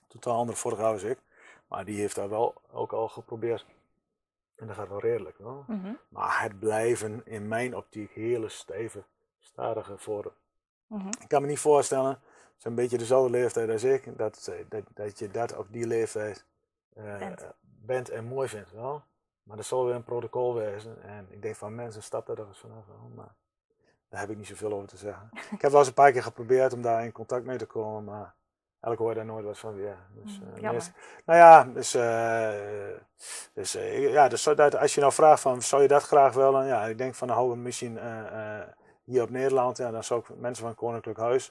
[0.08, 1.18] Totaal andere fotograaf als ik.
[1.74, 3.66] Maar die heeft daar wel ook al geprobeerd.
[4.56, 5.38] En dat gaat wel redelijk.
[5.38, 5.64] Wel.
[5.68, 9.04] Mm Maar het blijven in mijn optiek hele stijve,
[9.40, 10.34] stadige voor
[10.88, 11.08] Mhm.
[11.08, 12.20] Ik kan me niet voorstellen,
[12.62, 16.46] een beetje dezelfde leeftijd als ik, dat, dat, dat je dat op die leeftijd
[16.98, 17.32] uh,
[17.62, 18.10] bent.
[18.10, 18.72] en mooi vindt.
[18.72, 19.02] Wel.
[19.44, 21.04] Maar er zal weer een protocol wezen.
[21.04, 22.86] En ik denk van mensen, stap er eens vanaf.
[22.88, 23.12] Wel.
[23.16, 23.34] Maar
[24.10, 25.30] daar heb ik niet zoveel over te zeggen.
[25.56, 28.04] ik heb wel eens een paar keer geprobeerd om daar in contact mee te komen,
[28.04, 28.34] maar
[28.84, 29.98] eigenlijk hoor je daar nooit wat van weer.
[30.24, 30.64] Dus, uh,
[31.26, 33.00] nou ja, dus, uh,
[33.54, 33.72] dus
[34.12, 36.66] ja, dus als je nou vraagt van, zou je dat graag willen?
[36.66, 38.00] Ja, ik denk van, nou, hou misschien
[39.04, 41.50] hier op Nederland, ja, dan zou ik mensen van Koninklijk Huis,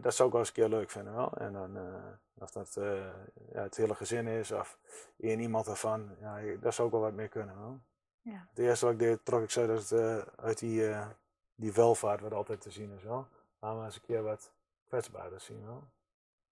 [0.00, 1.32] dat zou ik wel eens een keer leuk vinden wel.
[1.36, 1.78] En dan,
[2.38, 2.76] of dat
[3.52, 4.78] ja, het hele gezin is of
[5.20, 7.78] één iemand ervan, ja, daar zou ik wel wat mee kunnen wel.
[8.20, 8.46] Ja.
[8.50, 9.92] Het eerste wat ik deed, trok ik zo uit,
[10.36, 10.92] uit die,
[11.54, 13.26] die welvaart wat altijd te zien is wel.
[13.60, 14.52] Laten we eens een keer wat
[14.88, 15.82] kwetsbaarder zien wel.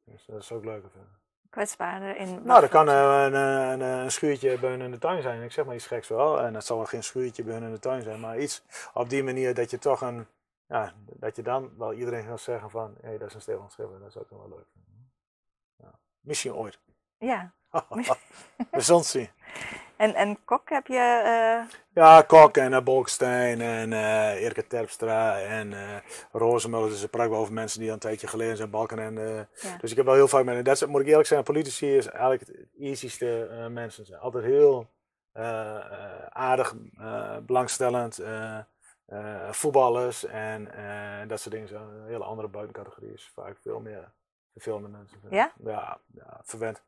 [0.04, 1.18] Dus dat is ook leuker vinden.
[1.50, 2.42] Kwetsbaarder in.
[2.42, 5.42] Nou, dat kan uh, een, een, een, schuurtje bij hun in de tuin zijn.
[5.42, 6.40] Ik zeg maar iets geks wel.
[6.40, 8.20] En dat zal wel geen schuurtje bij hun in de tuin zijn.
[8.20, 8.62] Maar iets
[8.94, 10.26] op die manier dat je toch een.
[10.66, 12.94] Ja, dat je dan wel iedereen gaat zeggen van.
[13.00, 14.00] Hé, hey, dat is een Stefan Schipper.
[14.00, 15.10] Dat zou ik wel leuk vinden.
[15.76, 15.98] Ja.
[16.20, 16.78] Misschien ooit.
[17.18, 17.52] Ja.
[18.70, 19.28] We zullen zien.
[19.96, 21.22] En, en Kok heb je...
[21.24, 21.78] Uh...
[21.92, 25.96] Ja, Kok en uh, Bolkestein en uh, Terpstra en uh,
[26.32, 26.88] Rozemuller.
[26.88, 28.98] Dus ik praat wel over mensen die al een tijdje geleden zijn, Balken.
[28.98, 29.14] En,
[29.54, 29.76] ja.
[29.80, 32.40] Dus ik heb wel heel vaak met Dat moet ik eerlijk zeggen, politici is eigenlijk
[32.46, 34.06] het easyste mensen.
[34.06, 34.88] Zijn altijd heel
[36.28, 36.74] aardig,
[37.42, 38.20] belangstellend.
[39.50, 40.68] voetballers en
[41.28, 41.68] dat soort dingen.
[41.68, 43.12] Zijn een hele andere buitencategorie.
[43.12, 44.12] Is vaak veel meer
[44.52, 45.18] vervelende mensen.
[45.30, 45.52] Ja?
[45.64, 46.82] Ja, ja verwend.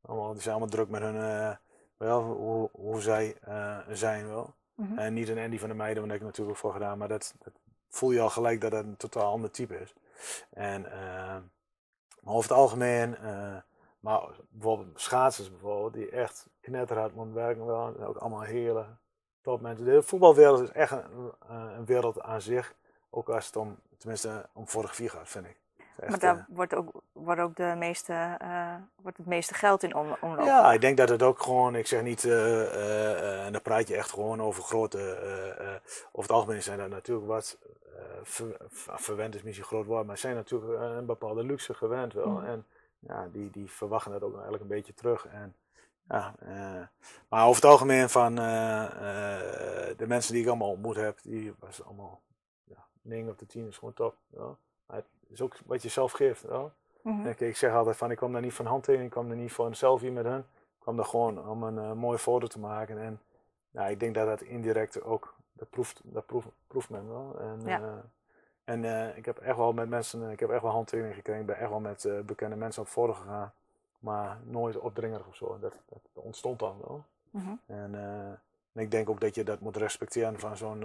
[0.00, 1.56] Allemaal, die zijn allemaal druk met hun
[1.96, 4.54] wel, hoe, hoe zij uh, zijn wel.
[4.74, 4.98] Mm-hmm.
[4.98, 6.98] En niet een Andy van de Meiden, want daar heb ik natuurlijk ook voor gedaan.
[6.98, 7.52] Maar dat, dat,
[7.88, 9.94] voel je al gelijk dat het een totaal ander type is.
[10.50, 11.36] En uh,
[12.24, 13.56] over het algemeen, uh,
[14.00, 17.86] maar bijvoorbeeld schaatsers bijvoorbeeld, die echt knetterhard moeten werken wel.
[17.86, 18.86] En ook allemaal hele
[19.40, 19.84] top mensen.
[19.84, 22.74] De voetbalwereld is echt een, een wereld aan zich.
[23.10, 25.63] Ook als het om, tenminste om vier gaat, vind ik
[25.98, 29.94] maar daar uh, wordt, ook, wordt ook de meeste, uh, wordt het meeste geld in
[29.94, 30.46] om, omloop.
[30.46, 33.96] Ja, ik denk dat het ook gewoon, ik zeg niet, uh, en dan praat je
[33.96, 34.98] echt gewoon over grote,
[36.12, 37.58] over het algemeen zijn dat natuurlijk wat,
[38.22, 42.28] ver, verwend is misschien groot woord, maar zijn natuurlijk een bepaalde luxe gewend wel.
[42.28, 42.44] Mm.
[42.44, 42.66] En
[42.98, 45.26] ja, die, die verwachten dat ook eigenlijk een beetje terug.
[45.26, 45.54] En,
[46.08, 46.34] ja,
[47.28, 48.34] maar over het algemeen van
[49.96, 52.20] de mensen die ik allemaal ontmoet heb, die was allemaal,
[52.64, 54.16] ja, 9 op de 10 is gewoon top.
[54.30, 54.56] Ja
[55.34, 56.44] is ook wat je zelf geeft.
[57.02, 59.52] Mm ik zeg altijd van, ik kwam daar niet van handtekening, ik kwam er niet
[59.52, 60.38] voor een selfie met hen.
[60.38, 62.98] Ik kwam daar gewoon om een uh, mooie foto te maken.
[62.98, 63.20] En
[63.70, 67.40] ja, ik denk dat dat indirect ook, dat proeft, dat proeft, proeft men wel.
[67.40, 67.80] En, ja.
[67.80, 67.92] uh,
[68.64, 71.40] en uh, ik heb echt wel met mensen, ik heb echt wel handtekeningen gekregen.
[71.40, 73.52] Ik ben echt wel met bekende mensen op foto gegaan.
[73.98, 75.58] Maar nooit opdringerig of zo.
[75.60, 77.04] Dat, dat, ontstond dan wel.
[77.30, 77.60] Mm -hmm.
[77.66, 77.94] en,
[78.72, 80.84] en, ik denk ook dat je dat moet respecteren van zo'n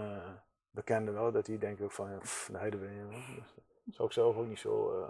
[0.72, 1.32] bekende wel.
[1.32, 3.20] Dat die denkt ook van, ja, pff, de heide ben je wel.
[3.36, 3.54] Dus,
[3.92, 5.06] zou ik zelf ook niet zo,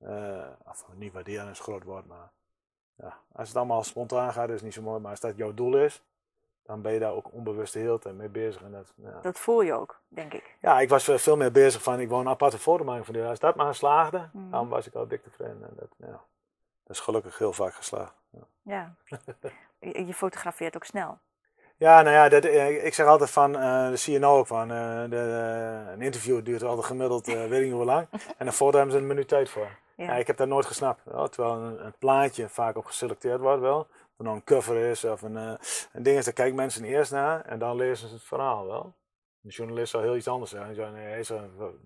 [0.00, 2.30] uh, uh, of niet waarderen is groot woord, maar
[2.96, 5.54] ja, als het allemaal spontaan gaat is het niet zo mooi, maar als dat jouw
[5.54, 6.02] doel is,
[6.62, 8.62] dan ben je daar ook onbewust de hele tijd mee bezig.
[8.62, 9.20] En dat, ja.
[9.20, 10.56] dat voel je ook, denk ik.
[10.60, 13.22] Ja, ik was veel meer bezig van, ik wou een aparte foto maken van die.
[13.22, 14.50] Als dat maar slaagde, mm.
[14.50, 15.62] dan was ik al dik tevreden.
[15.62, 16.24] En dat, ja,
[16.82, 18.14] dat is gelukkig heel vaak geslaagd.
[18.30, 18.94] Ja, ja.
[20.06, 21.18] je fotografeert ook snel.
[21.84, 25.04] Ja, nou ja, dat, eh, ik zeg altijd van, uh, je nou ook van, uh,
[25.10, 25.16] de,
[25.92, 28.06] een interview duurt altijd gemiddeld weet ik niet hoe lang.
[28.38, 29.68] En dan hebben ze een minuut tijd voor.
[29.96, 30.12] Ja.
[30.16, 31.02] ik heb dat nooit gesnapt.
[31.04, 33.78] Terwijl een, een, plaatje vaak op geselecteerd wordt wel.
[34.16, 35.36] Of nou een cover is of een,
[35.92, 38.94] een ding is, daar kijken mensen eerst naar en dan lezen ze het verhaal wel.
[39.40, 40.92] De journalist zou heel iets anders zeggen.
[40.94, 41.24] Nee,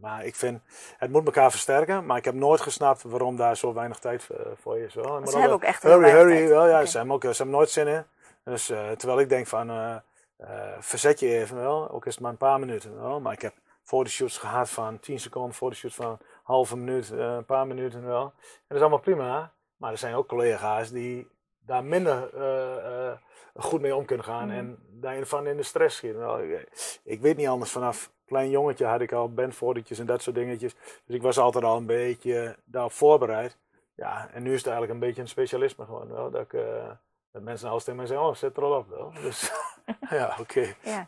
[0.01, 0.61] maar ik vind,
[0.97, 2.07] het moet elkaar versterken.
[2.07, 4.29] Maar ik heb nooit gesnapt waarom daar zo weinig tijd
[4.61, 4.95] voor is.
[4.95, 5.27] Wel.
[5.27, 6.49] Ze hebben ook echt hurry, hurry.
[6.49, 6.87] Wel, ja, okay.
[6.87, 8.05] ze, hebben ook, ze hebben nooit zin in.
[8.49, 9.97] Dus uh, terwijl ik denk van, uh,
[10.41, 13.21] uh, verzet je even wel, ook is het maar een paar minuten wel.
[13.21, 17.67] Maar ik heb fotoshoots gehad van 10 seconden, fotoshoots van een halve minuut, een paar
[17.67, 18.23] minuten wel.
[18.23, 18.33] En
[18.67, 19.53] dat is allemaal prima.
[19.77, 22.31] Maar er zijn ook collega's die daar minder
[23.55, 24.55] goed mee om kunnen gaan mm.
[24.55, 26.21] en daarvan in de stress schieten.
[26.21, 26.69] Nou, ik,
[27.05, 30.75] ik, weet niet anders, vanaf klein jongetje had ik al bandfotootjes en dat soort dingetjes.
[31.05, 33.59] Dus ik was altijd al een beetje daarop voorbereid.
[33.95, 36.09] Ja, en nu is het eigenlijk een beetje een specialisme gewoon.
[36.09, 36.53] Wel, dat ik,
[37.39, 39.13] dat mensen alles tegen mij zeggen, oh, zet er al op wel.
[39.23, 39.53] Dus
[40.19, 40.75] ja, oké.
[40.81, 41.07] Ja.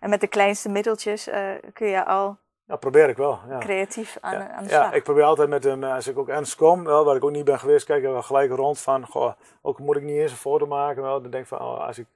[0.00, 3.38] En met de kleinste middeltjes uh, kun je al ja, probeer ik wel.
[3.48, 3.58] Ja.
[3.58, 4.50] Creatief aan, ja.
[4.50, 4.90] aan de slag.
[4.90, 7.30] Ja, ik probeer altijd met een, als ik ook ergens kom, wel, waar ik ook
[7.30, 10.30] niet ben geweest, kijk ik wel gelijk rond van, goh, ook moet ik niet eens
[10.30, 12.06] een foto maken, wel, dan denk ik van, oh, als ik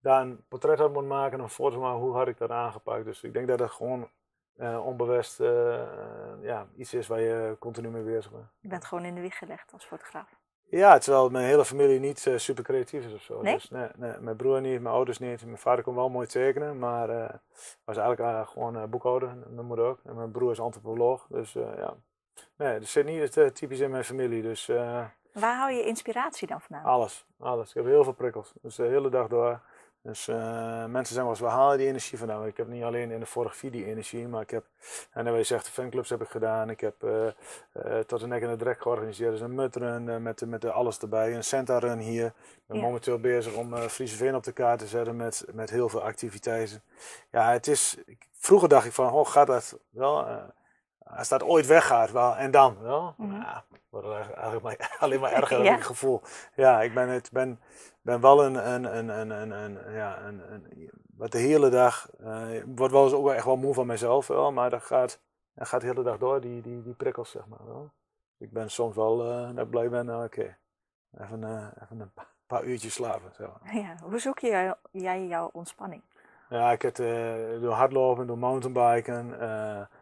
[0.00, 3.04] daar een portret had moeten maken, een foto maken, hoe had ik dat aangepakt?
[3.04, 4.08] Dus ik denk dat het gewoon
[4.56, 5.80] uh, onbewust uh,
[6.40, 8.46] ja, iets is waar je continu mee bezig bent.
[8.60, 10.35] Je bent gewoon in de wieg gelegd als fotograaf.
[10.68, 13.42] Ja, terwijl mijn hele familie niet uh, super creatief is of zo.
[13.42, 13.54] Nee?
[13.54, 15.44] Dus nee, nee, mijn broer niet, mijn ouders niet.
[15.44, 17.28] Mijn vader kon wel mooi tekenen, maar uh,
[17.84, 19.36] was eigenlijk uh, gewoon boekhouder.
[19.48, 19.98] Mijn moeder ook.
[20.04, 21.26] En mijn broer is antropoloog.
[21.30, 21.94] Dus ja.
[22.56, 24.42] Nee, dat zit niet typisch in mijn familie.
[24.42, 24.66] Dus,
[25.32, 26.84] Waar hou je inspiratie dan vandaan?
[26.84, 27.68] Alles, alles.
[27.68, 28.52] Ik heb heel veel prikkels.
[28.62, 29.60] Dus de hele dag door.
[30.06, 30.36] Dus uh,
[30.84, 32.46] mensen zeggen wel eens, haal je die energie vandaan?
[32.46, 34.64] Ik heb niet alleen in de vorige video energie, maar ik heb,
[35.12, 36.70] en dan je zegt, de fanclubs heb ik gedaan.
[36.70, 37.26] Ik heb uh,
[37.86, 39.30] uh, tot de nek en de drek georganiseerd.
[39.30, 41.34] Dus een mutrun met, met alles erbij.
[41.34, 42.26] Een Santa run hier.
[42.26, 42.82] Ik ben ja.
[42.82, 46.82] momenteel bezig om Friese Veen op de kaart te zetten met, met heel veel activiteiten.
[47.30, 47.96] Ja, het is,
[48.32, 50.26] vroeger dacht ik van, oh gaat dat wel,
[51.10, 52.76] als dat ooit weggaat, wel, en dan?
[52.80, 53.14] Wel?
[53.16, 53.40] Mm -hmm.
[53.40, 55.76] ja, wordt eigenlijk maar, alleen maar erger, ja.
[55.76, 56.20] gevoel.
[56.54, 57.60] Ja, ik ben, het, ben
[58.06, 62.10] ben wel een, een, een, een, een, een ja, een, een, wat de hele dag,
[62.20, 65.20] uh, word wel eens ook echt wel moe van mezelf wel, maar dat gaat,
[65.54, 67.90] dat gaat de hele dag door, die, die, die prikkels zeg maar wel.
[68.38, 70.56] ik ben soms wel uh, dat blij ben, nou, oké,
[71.18, 72.12] even, uh, even een
[72.46, 73.32] paar uurtjes slapen.
[73.34, 73.52] Zo.
[73.72, 76.02] Ja, hoe zoek je, jij jouw ontspanning?
[76.48, 76.96] Ja, ik heb
[77.60, 79.40] door hardlopen, door mountainbiken.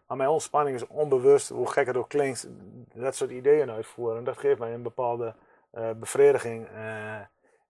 [0.06, 2.48] Maar mijn ontspanning is onbewust, hoe gek het ook klinkt,
[2.94, 4.18] dat soort ideeën uitvoeren.
[4.18, 5.34] En dat geeft mij een bepaalde
[5.96, 6.68] bevrediging.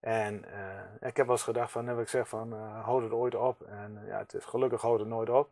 [0.00, 0.44] en
[1.00, 3.62] ik heb wel eens gedacht van, heb ik zeg van, houd het ooit op.
[3.62, 5.50] En ja, het is gelukkig houdt het nooit op.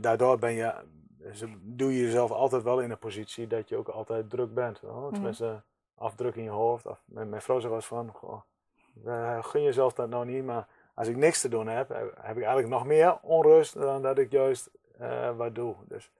[0.00, 0.74] daardoor ben je
[1.60, 4.82] doe je jezelf altijd wel in een positie dat je ook altijd druk bent.
[4.82, 5.12] Mhm.
[5.12, 5.62] Tenminste,
[5.94, 6.86] afdruk in je hoofd.
[6.86, 8.40] Af, mijn, mijn vrouw zegt wel van, goh,
[9.44, 12.68] gun jezelf dat nou niet, maar als ik niks te doen heb, heb, ik eigenlijk
[12.68, 14.70] nog meer onrust dan dat ik juist
[15.36, 15.76] wat doe.
[15.86, 16.10] Dus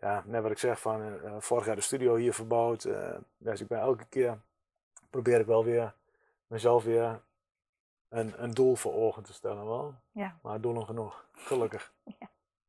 [0.00, 2.88] ja, net wat ik zeg van, uh, vorig jaar de studio hier verbouwd.
[3.36, 4.38] dus ik ben elke keer,
[5.10, 5.94] probeer ik wel weer
[6.46, 7.20] mezelf weer
[8.08, 9.94] een, een doel voor ogen te stellen wel.
[10.12, 10.38] Ja.
[10.42, 11.92] Maar doelen genoeg, gelukkig.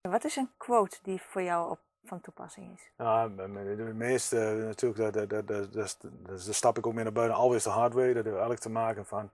[0.01, 0.10] Ja.
[0.10, 2.91] Wat is een quote die voor jou op, van toepassing is?
[2.97, 3.47] Ja, de
[3.93, 7.38] meeste natuurlijk, dat, dat, dat, dat, dat, stap ik ook meer naar buiten.
[7.38, 8.05] Always the hard way.
[8.05, 9.29] Dat heeft eigenlijk te maken van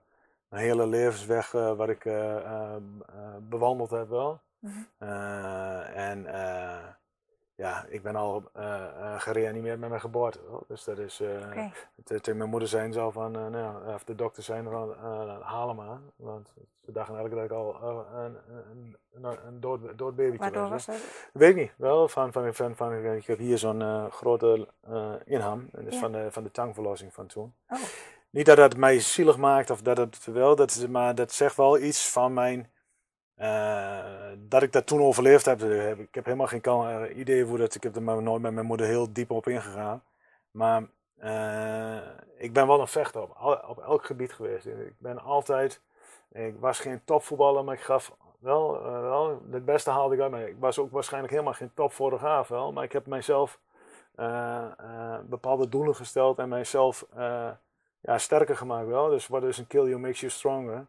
[0.48, 2.76] een hele levensweg uh, wat ik uh, uh,
[3.40, 4.40] bewandeld heb wel.
[4.58, 5.80] Mm -hmm.
[5.94, 6.26] en
[7.56, 10.38] ja, ik ben al uh, gereanimeerd met mijn geboorte.
[10.68, 11.20] Dus dat is.
[11.20, 11.72] Okay.
[12.04, 13.30] Tegen mijn moeder zijn van.
[13.30, 14.94] Nou, of de dokter zijn van.
[15.42, 16.10] haal hem aan.
[16.16, 16.52] Want
[16.84, 20.86] ze dachten eigenlijk dat ik al een, een, een, een dood, dood babytje Waardoor was.
[20.86, 21.30] was dat?
[21.32, 21.72] Weet ik niet.
[21.76, 22.32] Wel van.
[22.32, 24.68] van, van, van ik heb hier zo'n grote
[25.24, 25.68] inham.
[25.72, 26.00] Dus ja.
[26.00, 27.54] van, de, van de tangverlossing van toen.
[27.68, 27.78] Oh.
[28.30, 30.56] Niet dat dat mij zielig maakt of dat het wel.
[30.56, 32.70] Dat is, maar dat zegt wel iets van mijn
[33.40, 34.04] uh,
[34.38, 37.74] dat ik dat toen overleefd heb, heb ik heb helemaal geen uh, idee hoe dat.
[37.74, 40.02] Ik heb er maar nooit met mijn moeder heel diep op ingegaan.
[40.50, 40.82] Maar
[42.36, 44.66] ik ben wel een vechter op, op elk gebied geweest.
[44.66, 45.80] Ik ben altijd.
[46.32, 50.48] Ik was geen topvoetballer, maar ik gaf wel, wel het beste haalde ik uit mij.
[50.48, 53.58] Ik was ook waarschijnlijk helemaal geen topfotograaf wel, maar ik heb mijzelf
[55.22, 57.06] bepaalde doelen gesteld en mijzelf
[58.00, 59.08] ja, sterker gemaakt wel.
[59.08, 60.86] Dus what is een kill you makes you stronger.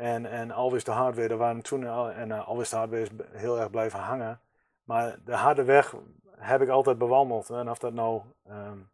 [0.00, 3.98] En, en de Hardware, daar waren toen en uh, de Hardware is heel erg blijven
[3.98, 4.40] hangen.
[4.84, 5.94] Maar de harde weg
[6.36, 7.50] heb ik altijd bewandeld.
[7.50, 8.88] En of dat nou um,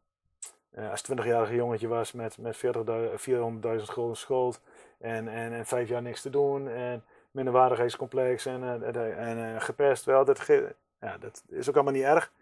[0.91, 2.63] als 20-jarige jongetje was met, met 400.000
[3.83, 4.61] gulden schuld
[4.99, 10.05] en, en, en vijf jaar niks te doen en minderwaardigheidscomplex en, en, en gepest.
[10.05, 10.47] Wel, dat,
[11.01, 12.33] ja, dat is ook allemaal niet erg.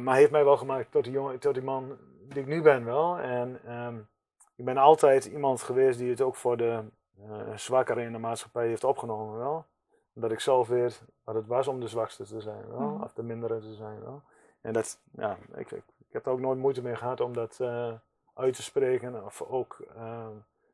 [0.00, 2.84] Maar heeft mij wel gemaakt tot die, jongen, tot die man die ik nu ben
[2.84, 3.18] wel.
[3.18, 4.08] En um,
[4.56, 6.82] ik ben altijd iemand geweest die het ook voor de,
[7.26, 9.64] uh, zwakker in de maatschappij heeft opgenomen wel.
[10.12, 13.02] Dat ik zelf weet wat het was om de zwakste te zijn wel, mm.
[13.02, 14.22] of de mindere te zijn wel.
[14.60, 17.58] En dat, ja, ik, ik, ik heb er ook nooit moeite mee gehad om dat
[17.60, 17.92] uh,
[18.34, 20.26] uit te spreken of ook uh,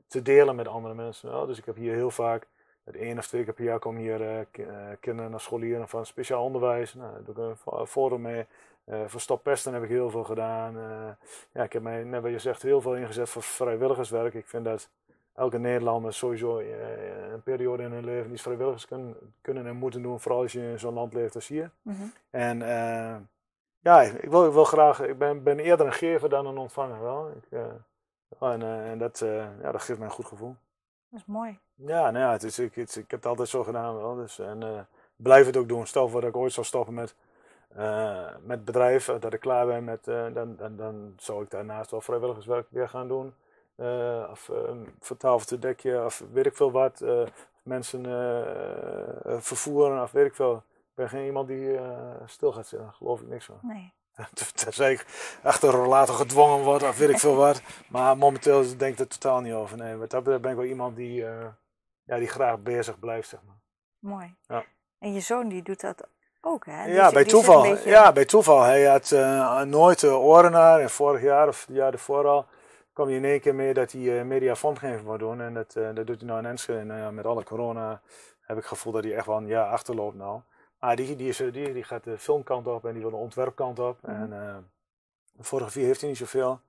[0.06, 1.46] te delen met andere mensen wel.
[1.46, 2.46] Dus ik heb hier heel vaak,
[2.84, 4.66] het één of twee keer per jaar komen hier uh,
[5.00, 6.94] kinderen naar scholieren van speciaal onderwijs.
[6.94, 8.46] Nou, daar doe ik een forum mee.
[9.06, 10.74] voor stoppesten heb ik heel veel gedaan.
[11.52, 14.34] ja, ik heb mij, net wat je zegt, heel veel ingezet voor vrijwilligerswerk.
[14.34, 14.88] Ik vind dat
[15.34, 20.02] elke Nederlander sowieso uh, een periode in hun leven iets vrijwilligers kunnen, kunnen en moeten
[20.02, 21.70] doen, vooral als je in zo'n land leeft als hier.
[21.82, 22.12] Mm -hmm.
[22.30, 23.16] En uh,
[23.80, 27.00] ja, ik wil, ik wil graag, ik ben, ben eerder een gever dan een ontvanger
[27.00, 27.28] wel.
[27.28, 29.18] Ik, uh, en, en dat,
[29.62, 30.56] ja, dat geeft mij een goed gevoel.
[31.08, 31.58] Dat is mooi.
[31.74, 34.14] Ja, nou ja, het is, ik, het, ik heb het altijd zo gedaan wel.
[34.14, 35.86] Dus, en blijf het ook doen.
[35.86, 37.14] Stel voor dat ik ooit zou stoppen met,
[38.40, 42.66] met bedrijf, dat ik klaar ben met, dan, dan, dan zou ik daarnaast wel vrijwilligerswerk
[42.70, 43.34] weer gaan doen.
[43.76, 47.00] Uh, of um, vertaal of te dekje, of weet ik veel wat.
[47.00, 47.22] Uh,
[47.62, 50.56] mensen uh, vervoeren, of weet ik veel.
[50.56, 51.78] Ik ben geen iemand die
[52.26, 53.58] stil gaat zitten, daar geloof ik niks van.
[53.62, 53.92] Nee.
[54.54, 55.06] Tenzij ik
[55.42, 57.62] achter een rollator gedwongen word, of weet ik veel wat.
[57.88, 59.76] Maar momenteel denk ik er totaal niet over.
[59.76, 61.24] Nee, wat dat ben ik wel iemand die,
[62.04, 63.60] ja, die graag bezig blijft, zeg maar.
[63.98, 64.34] Mooi.
[64.48, 64.64] Ja.
[64.98, 66.08] En je zoon die doet dat
[66.40, 66.84] ook, hè?
[66.84, 67.62] ja, bij toeval.
[67.62, 67.90] Beetje...
[67.90, 68.62] Ja, bij toeval.
[68.62, 69.10] Hij had
[69.66, 70.80] nooit oren naar.
[70.80, 72.46] En vorig jaar of het jaar ervoor al
[72.94, 75.40] kwam hij in één keer mee dat hij uh, media fondgeving wil doen.
[75.40, 76.78] En dat, uh, dat doet hij nou in Enschede.
[76.78, 78.00] En uh, met alle corona
[78.40, 80.40] heb ik het gevoel dat hij echt wel een jaar achterloopt nou.
[80.78, 83.78] Maar die, die, is, die, die gaat de filmkant op en die wil de ontwerpkant
[83.78, 83.98] op.
[84.02, 84.32] Mm -hmm.
[84.32, 84.66] En
[85.32, 86.60] de fotografie heeft hij niet zoveel.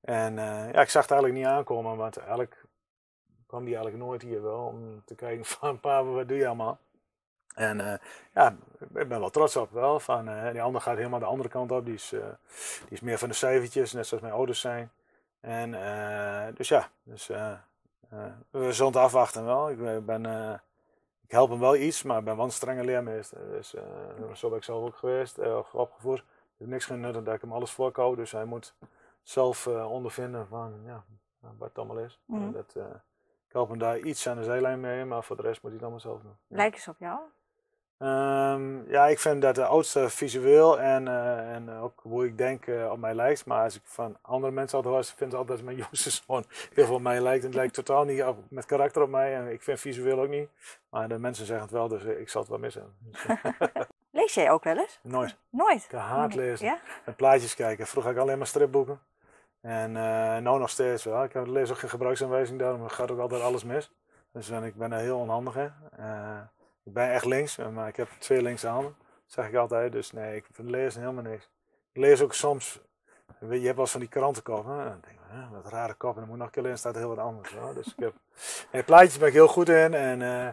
[0.00, 2.64] En ja, ik zag het eigenlijk niet aankomen, want eigenlijk
[3.46, 6.78] kwam hij eigenlijk nooit hier wel om te kijken van pa, wat doe je allemaal?
[7.58, 7.94] En uh,
[8.34, 8.56] ja,
[8.94, 10.00] ik ben wel trots op wel.
[10.00, 11.84] Van, uh, die ander gaat helemaal de andere kant op.
[11.84, 12.20] Die is, uh,
[12.80, 14.90] die is meer van de cijfertjes, net zoals mijn ouders zijn.
[15.40, 17.52] En uh, dus ja, dus, uh,
[18.12, 19.70] uh, we zullen het afwachten wel.
[19.70, 20.24] Ik, ben,
[21.22, 23.50] ik help hem wel iets, maar ik ben wel een strenge leermeester.
[23.50, 23.74] Dus
[24.34, 25.38] zo ben ik zelf ook geweest,
[25.72, 26.20] opgevoerd.
[26.20, 28.74] Het heeft niks genuttigd dat ik hem alles voorkou, dus hij moet
[29.22, 31.04] zelf ondervinden van ja,
[31.40, 32.20] wat het allemaal is.
[32.24, 32.52] Mm.
[32.52, 32.74] Dat,
[33.46, 35.80] ik help hem daar iets aan de zijlijn mee, maar voor de rest moet hij
[35.80, 36.36] het allemaal zelf doen.
[36.46, 37.20] Lijken ze op jou?
[37.98, 42.66] Ehm, ja, ik vind dat de oudste visueel en, eh, en ook hoe ik denk
[42.66, 43.46] uh, op mij lijkt.
[43.46, 46.44] Maar als ik van andere mensen altijd hoor, vind ik altijd dat mijn jongste zoon
[46.74, 47.40] heel veel op mij lijkt.
[47.40, 49.34] En het lijkt totaal niet op, met karakter op mij.
[49.36, 50.48] En ik vind visueel ook niet.
[50.90, 52.96] Maar de mensen zeggen het wel, dus ik zal het wel missen.
[52.98, 53.26] Dus,
[54.10, 54.98] Lees jij ook wel eens?
[55.02, 55.36] Nooit.
[55.50, 55.84] Nooit?
[55.84, 56.66] Ik haat lezen.
[56.66, 56.78] Ja?
[57.04, 57.86] En plaatjes kijken.
[57.86, 59.00] Vroeger had ik alleen maar stripboeken.
[59.60, 61.24] En uh, nou nog steeds wel.
[61.24, 63.92] Ik lees ook geen gebruiksaanwijzing, daarom gaat ook altijd alles mis.
[64.32, 65.72] Dus ik ben er heel onhandig in.
[66.88, 68.42] Ik ben echt links, maar ik heb twee.
[68.42, 68.92] Dat
[69.26, 69.92] zeg ik altijd.
[69.92, 71.48] Dus nee, ik lees helemaal niks.
[71.92, 72.80] Ik lees ook soms,
[73.40, 74.76] je hebt wel eens van die krantenkoppen.
[74.76, 75.18] Dan denk ik,
[75.52, 76.14] wat rare kop.
[76.14, 77.54] En dan moet nog een keer in, staat heel wat anders.
[77.54, 77.74] Hoor.
[77.74, 78.14] Dus ik heb,
[78.70, 79.94] en plaatjes ben ik heel goed in.
[79.94, 80.46] En uh,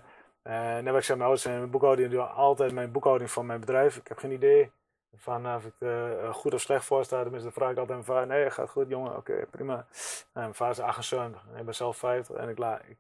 [0.44, 3.46] uh, net wat ik zei, mijn ouders en mijn boekhouding doen altijd mijn boekhouding van
[3.46, 3.98] mijn bedrijf.
[3.98, 4.72] Ik heb geen idee
[5.18, 7.22] van of ik er goed of slecht voor sta.
[7.22, 8.38] Tenminste, dan vraag ik altijd aan mijn vader.
[8.38, 9.76] Nee, gaat goed jongen, oké, prima.
[10.34, 12.36] En mijn vader is 78 en ik ben zelf 50.
[12.36, 12.98] En ik, la, ik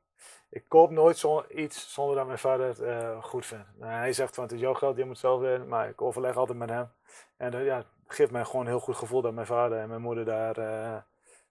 [0.55, 3.65] ik koop nooit iets zonder dat mijn vader het uh, goed vindt.
[3.79, 6.57] Hij zegt van het is jouw geld, je moet zelf winnen, maar ik overleg altijd
[6.57, 6.87] met hem.
[7.37, 10.01] En uh, ja, geeft mij gewoon een heel goed gevoel dat mijn vader en mijn
[10.01, 10.57] moeder daar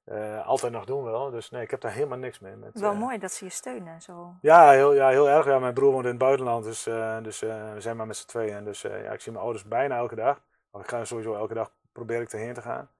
[0.04, 1.30] uh, altijd nog doen wel.
[1.30, 2.56] Dus nee, ik heb daar helemaal niks mee.
[2.56, 4.34] Met, wel mooi dat ze je steunen zo.
[4.40, 5.46] Ja, heel, ja, heel erg.
[5.46, 6.82] Ja, mijn broer woont in het buitenland, dus,
[7.22, 8.64] dus we zijn maar met z'n tweeën.
[8.64, 10.40] Dus ja, ik zie mijn ouders bijna elke dag.
[10.74, 12.90] Maar ik ga sowieso elke dag probeer ik erheen te gaan.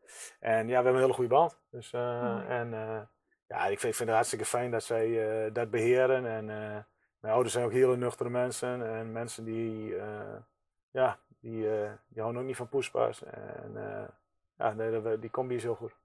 [0.41, 1.61] En ja, we hebben een hele goede band.
[1.71, 2.71] Dus, en
[3.49, 5.09] ja, ik vind, ik vind het hartstikke fijn dat zij
[5.47, 6.27] uh, dat beheren.
[6.27, 6.45] En
[7.21, 8.87] mijn ouders zijn ook hele nuchtere mensen.
[8.87, 9.97] En mensen die,
[10.91, 11.69] ja, die,
[12.09, 13.23] die houden ook niet van poespas.
[13.25, 13.73] En
[14.57, 15.97] ja, nee, die combi is heel goed.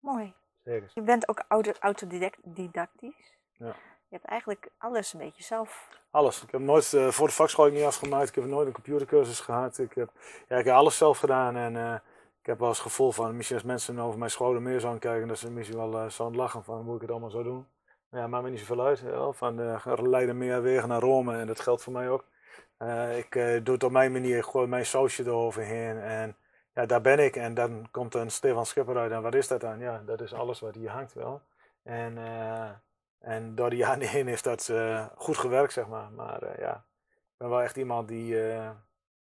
[0.00, 0.34] Mooi.
[0.64, 0.90] Zeker.
[0.94, 1.44] Je bent ook
[1.80, 3.38] autodidactisch.
[3.52, 3.74] Ja.
[4.08, 5.88] Je hebt eigenlijk alles een beetje zelf.
[6.10, 6.42] Alles.
[6.42, 8.28] Ik heb nooit voor de vakschool niet afgemaakt.
[8.28, 9.78] Ik heb nooit een computercursus gehad.
[9.78, 10.10] Ik heb,
[10.48, 11.56] ja, ik heb alles zelf gedaan.
[11.56, 12.02] En
[12.46, 15.00] ik heb wel eens het gevoel van, misschien als mensen over mijn scholen meer zouden
[15.00, 17.66] kijken, dat ze misschien wel uh, zouden lachen van, moet ik het allemaal zo doen?
[18.08, 18.98] Maar ja, maakt me niet zoveel uit.
[18.98, 22.24] Ja, van, uh, leiden meer wegen naar Rome en dat geldt voor mij ook.
[23.16, 23.32] Ik
[23.64, 26.36] doe het op mijn manier, ik gooi mijn sausje eroverheen en
[26.74, 27.36] ja, daar ben ik.
[27.36, 29.78] En dan komt een Stefan Schipper uit en wat is dat dan?
[29.78, 31.40] Ja, dat is alles wat hier hangt wel.
[31.82, 32.18] En,
[33.18, 34.72] en door die jaren heen heeft dat
[35.16, 36.12] goed gewerkt, zeg maar.
[36.12, 38.36] Maar ja, ik ben wel echt iemand die,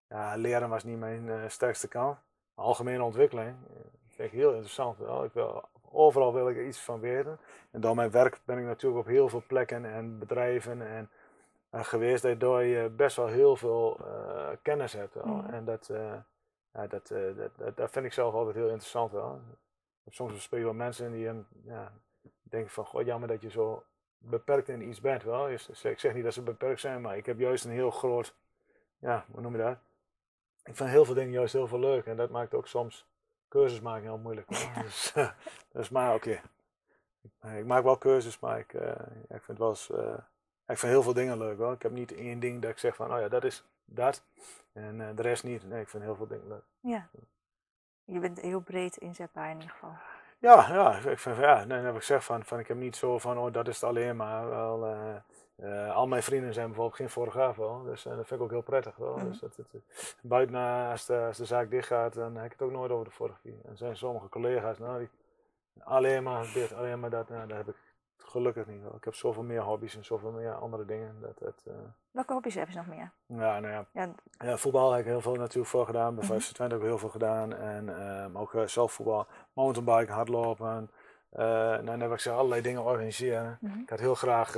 [0.08, 2.17] ja, leren was niet mijn sterkste kant
[2.62, 3.76] algemene ontwikkeling eh,
[4.08, 4.98] vind ik heel interessant.
[4.98, 5.24] Wel.
[5.24, 7.39] Ik wil, overal wil ik er iets van weten.
[7.72, 11.10] En door mijn werk ben ik natuurlijk op heel veel plekken en bedrijven en,
[11.72, 15.13] uh, geweest, waardoor je best wel heel veel uh, kennis hebt.
[15.13, 15.26] Wel.
[15.26, 15.46] Mm.
[15.46, 16.13] En dat, uh,
[16.74, 19.12] ja, dat, dat, dat, dat, vind ik zelf altijd heel interessant.
[19.12, 19.41] Wel.
[20.10, 21.30] Soms speel je wel mensen die
[21.63, 21.91] ja,
[22.52, 23.84] denken van, goh, jammer dat je zo
[24.18, 25.24] beperkt in iets bent.
[25.24, 25.50] Wel.
[25.50, 28.36] Ik zeg niet dat ze beperkt zijn, maar ik heb juist een heel groot,
[29.00, 29.78] ja, hoe noem je dat?
[30.64, 32.06] ik vind heel veel dingen juist heel veel leuk.
[32.06, 33.08] En dat maakt ook soms
[33.48, 34.48] keuzes maken heel moeilijk.
[34.84, 35.14] dus,
[35.74, 36.42] dus, maar oké.
[37.40, 37.60] Okay.
[37.60, 38.92] Ik maak wel keuzes, maar ik, uh,
[39.28, 40.18] ik vind wel eens, uh,
[40.68, 41.74] ik vind heel veel dingen leuk hoor.
[41.74, 44.24] Ik heb niet één ding dat ik zeg van, oh ja, dat is dat.
[44.74, 45.70] En uh, de rest niet.
[45.70, 46.64] Nee, ik vind heel veel dingen leuk.
[46.80, 47.10] Ja.
[48.06, 49.94] Je bent heel breed inzetbaar in ieder geval.
[50.42, 53.18] Ja, ja, ik vind, ja, nee, heb ik zeg van, van, ik heb niet zo
[53.18, 54.50] van, oh, dat is het alleen maar.
[54.50, 54.96] Wel,
[55.58, 58.52] uh, al mijn vrienden zijn bijvoorbeeld geen fotograaf wel, dus uh, dat vind ik ook
[58.52, 59.18] heel prettig wel.
[59.18, 59.30] Mm.
[59.30, 59.58] Dus dat,
[60.22, 60.56] buiten
[60.92, 63.12] als de, als de zaak dicht gaat, dan heb ik het ook nooit over de
[63.12, 63.60] fotografie.
[63.66, 65.10] En zijn sommige collega's, nou, die
[65.84, 67.76] alleen maar dit, alleen maar dat, nou, dat heb ik
[68.24, 68.96] gelukkig niet wel.
[68.96, 71.16] Ik heb zoveel meer hobby's en zoveel meer andere dingen.
[71.40, 71.74] Dat, uh...
[72.12, 73.12] Welke hobby's heb je nog meer?
[73.26, 73.86] Ja, nou ja.
[73.94, 74.16] ja.
[74.38, 76.16] ja voetbal heb ik heel veel natuurlijk voor gedaan.
[76.16, 76.70] Bij mm -hmm.
[76.70, 77.56] heb ik heel veel gedaan.
[77.56, 80.92] En um, ook zelf voetbal, mountainbiken, hardlopen.
[81.32, 83.58] nou, dan heb ik ze allerlei dingen organiseren.
[83.62, 83.82] Mm -hmm.
[83.82, 84.56] Ik had heel graag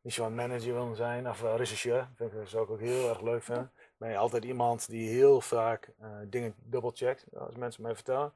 [0.00, 2.08] misschien wel manager willen zijn of rechercheur.
[2.14, 3.70] Vind ik, dat zou ik ook heel erg leuk vinden.
[3.96, 5.90] Ben je altijd iemand die heel vaak
[6.26, 8.32] dingen dubbelcheckt, als mensen mij vertellen.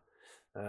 [0.57, 0.63] Uh,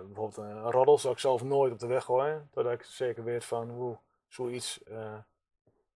[0.00, 3.44] bijvoorbeeld een roddel zou ik zelf nooit op de weg gooien, totdat ik zeker weet
[3.44, 4.80] van hoe zoiets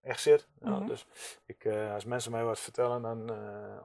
[0.01, 0.49] echt zit.
[0.59, 0.87] Mm -hmm.
[0.87, 1.07] dus
[1.47, 3.31] ik, als mensen mij wat vertellen, dan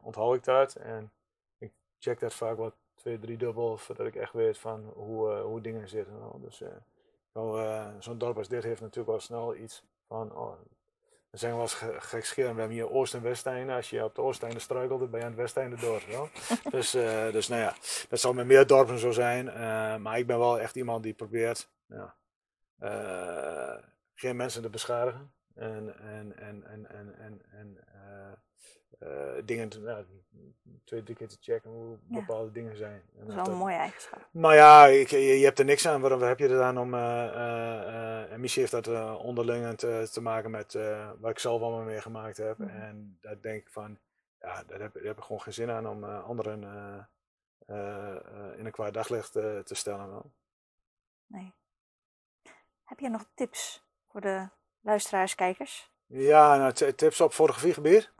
[0.01, 1.11] onthoud ik dat en
[1.57, 5.61] ik check dat vaak wat twee, drie dubbel, voordat ik echt weet van hoe, hoe
[5.61, 6.13] dingen zitten.
[6.41, 6.61] Dus
[7.99, 10.53] zo'n dorp als dit heeft natuurlijk wel snel iets van, oh,
[11.33, 12.53] we zijn wel eens gekscherend.
[12.53, 13.73] We hebben hier Oost- en Westeinde.
[13.73, 16.01] Als je op de Oosteinde struikelt, dan ben je aan het Westeinde door.
[16.71, 17.75] Dus, uh, dus nou ja,
[18.09, 19.45] dat zal met meer dorpen zo zijn.
[19.47, 22.15] Uh, maar ik ben wel echt iemand die probeert ja,
[22.79, 25.33] uh, geen mensen te beschadigen.
[25.55, 27.79] En, en, en, en, en, en, en
[29.45, 30.05] dingen te, nou,
[30.83, 33.01] twee, drie keer te checken hoe bepaalde dingen zijn.
[33.13, 34.27] dat is wel een mooie eigenschap.
[34.31, 36.01] Nou ja, ik, je, je, hebt er niks aan.
[36.01, 36.93] Waarom heb je er dan om?
[36.93, 40.77] Uh, uh, en misschien heeft dat onderling te, te, maken met
[41.19, 42.57] wat ik zelf allemaal meegemaakt heb.
[42.57, 42.81] Mm -hmm.
[42.81, 43.99] En daar denk ik van,
[44.39, 46.61] ja, daar heb, daar heb ik gewoon geen zin aan om anderen
[48.57, 50.09] in een kwaad daglicht te stellen.
[50.09, 50.31] Wel.
[51.27, 51.53] Nee.
[52.83, 54.47] Heb je nog tips voor de
[54.81, 55.91] luisteraars, kijkers?
[56.05, 58.11] Ja, nou, tips op fotografiegebied?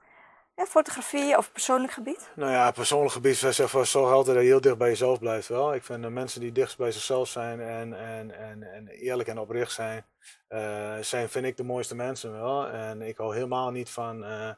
[0.55, 2.31] Ja, fotografie of persoonlijk gebied?
[2.35, 5.73] Nou ja, persoonlijk gebied voor zorg altijd dat je heel dicht bij jezelf blijft wel.
[5.73, 9.39] Ik vind de mensen die dichtst bij zichzelf zijn en, en, en, en eerlijk en
[9.39, 10.05] oprecht zijn,
[10.49, 12.67] uh, zijn, vind ik de mooiste mensen wel.
[12.67, 14.23] En ik hou helemaal niet van.
[14.23, 14.49] Uh,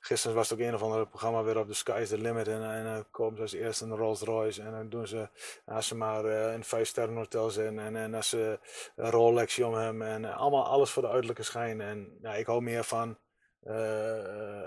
[0.00, 2.48] gisteren was het ook een of ander programma weer op The Sky is the Limit.
[2.48, 4.62] En, dan komen ze als eerste een Rolls Royce.
[4.62, 5.28] En dan doen ze,
[5.64, 7.78] als ze maar in vijf sterren hotel zijn.
[7.78, 8.58] En, en als ze
[8.96, 10.02] een om hem.
[10.02, 11.80] En allemaal alles voor de uiterlijke schijn.
[11.80, 13.16] En ja, ik hou meer van.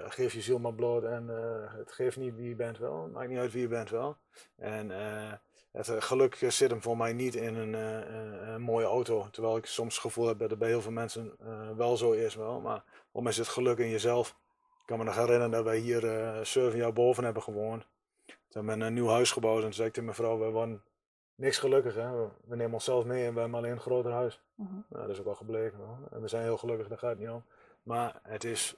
[0.08, 1.28] Geef je ziel maar bloot en
[1.78, 3.08] het geeft niet wie je bent wel.
[3.08, 4.18] Maakt niet uit wie je bent wel.
[4.56, 4.92] En
[5.78, 9.28] het eh, geluk zit hem voor mij niet in een, een, mooie auto.
[9.32, 11.36] Terwijl ik soms het gevoel heb dat het bij heel veel mensen
[11.76, 12.36] wel zo is.
[12.36, 12.60] Wel.
[12.62, 14.30] Maar voor mij zit geluk in jezelf.
[14.82, 16.02] Ik kan me nog herinneren dat wij hier
[16.44, 17.88] zeven jaar boven hebben gewoond.
[18.26, 19.58] Toen hebben we een nieuw huis gebouwd.
[19.58, 20.84] En toen zei ik tegen mijn vrouw, we worden
[21.36, 21.96] niks gelukkig.
[21.96, 22.12] Hè?
[22.46, 24.42] We, nemen onszelf mee en we hebben alleen een groter huis.
[24.56, 24.68] -huh.
[24.68, 25.78] nou, dat is ook wel gebleken.
[25.78, 25.98] Wel.
[26.12, 27.44] En we zijn heel gelukkig, daar gaat het niet om.
[27.88, 28.76] Maar het is,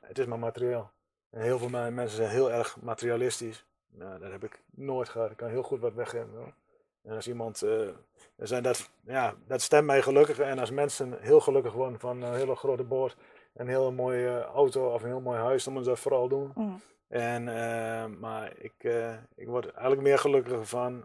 [0.00, 0.90] het is maar materieel.
[1.30, 3.64] En heel veel mensen zijn heel erg materialistisch.
[3.90, 5.30] Nou, dat heb ik nooit gehad.
[5.30, 6.54] Ik kan heel goed wat weggeven.
[7.02, 7.88] En als iemand, uh,
[8.36, 10.38] zijn dat, ja, dat stemt mij gelukkig.
[10.38, 13.16] En als mensen heel gelukkig worden van een hele grote boord,
[13.54, 16.52] een hele mooie auto of een heel mooi huis, dan moeten ze dat vooral doen.
[16.54, 16.80] Mm.
[17.08, 21.04] En, uh, maar ik, uh, ik word eigenlijk meer gelukkiger van,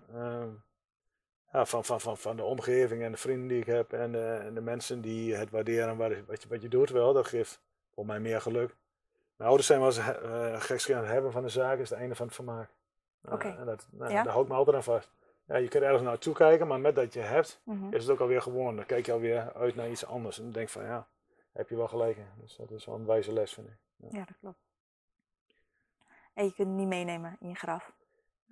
[1.54, 4.54] ja, van, van, van, van de omgeving en de vrienden die ik heb en, en
[4.54, 7.14] de mensen die het waarderen wat, wat, je, wat je doet wel.
[7.14, 7.62] Dat geeft
[7.94, 8.76] voor mij meer geluk.
[9.36, 12.26] Mijn ouders zijn wel eens uh, gekscherend hebben van de zaak, is het einde van
[12.26, 12.70] het vermaak.
[13.22, 13.48] Nou, Oké.
[13.48, 13.64] Okay.
[13.92, 15.12] Nou, Daar hou ik me altijd aan vast.
[15.46, 17.94] Ja, je kunt ergens naartoe kijken, maar met dat je hebt, mm -hmm.
[17.94, 18.76] is het ook alweer gewoon.
[18.76, 20.38] Dan kijk je alweer uit naar iets anders.
[20.38, 21.08] En dan denk van ja,
[21.52, 22.28] heb je wel gelijk in.
[22.42, 23.78] Dus dat is wel een wijze les, vind ik.
[23.96, 24.60] Ja, ja dat klopt.
[26.34, 27.92] En je kunt het niet meenemen in je graf.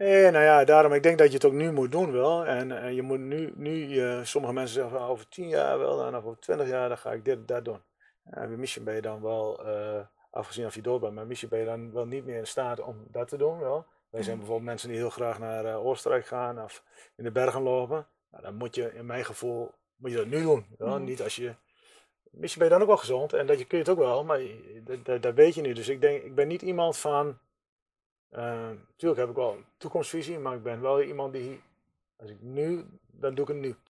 [0.02, 2.46] Nee, nou ja, daarom, ik denk dat je het ook nu moet doen wel.
[2.46, 6.06] En, en je moet nu, nu uh, sommige mensen zeggen van over tien jaar wel,
[6.06, 7.82] en over twintig jaar dan ga ik dit dat doen.
[8.24, 10.00] En misschien ben je dan wel, uh,
[10.32, 12.80] afgezien of je dood bent, maar misschien ben je dan wel niet meer in staat
[12.80, 13.86] om dat te doen wel.
[14.10, 16.84] Wij zijn bijvoorbeeld mensen die heel graag naar uh, Oostenrijk gaan of
[17.16, 18.08] in de bergen lopen.
[18.32, 20.66] Nou, dan moet je in mijn gevoel moet je dat nu doen.
[20.78, 21.04] Mm.
[21.04, 21.54] Niet als je.
[22.32, 24.24] Misschien ben je dan ook wel gezond en dat je, kun je het ook wel,
[24.24, 24.40] maar
[24.84, 25.76] dat, dat, dat weet je niet.
[25.76, 27.38] Dus ik denk, ik ben niet iemand van.
[28.38, 31.62] Uh, tuurlijk heb ik wel een toekomstvisie, maar ik ben wel iemand die.
[32.16, 33.76] Als ik nu, dan doe ik het nu.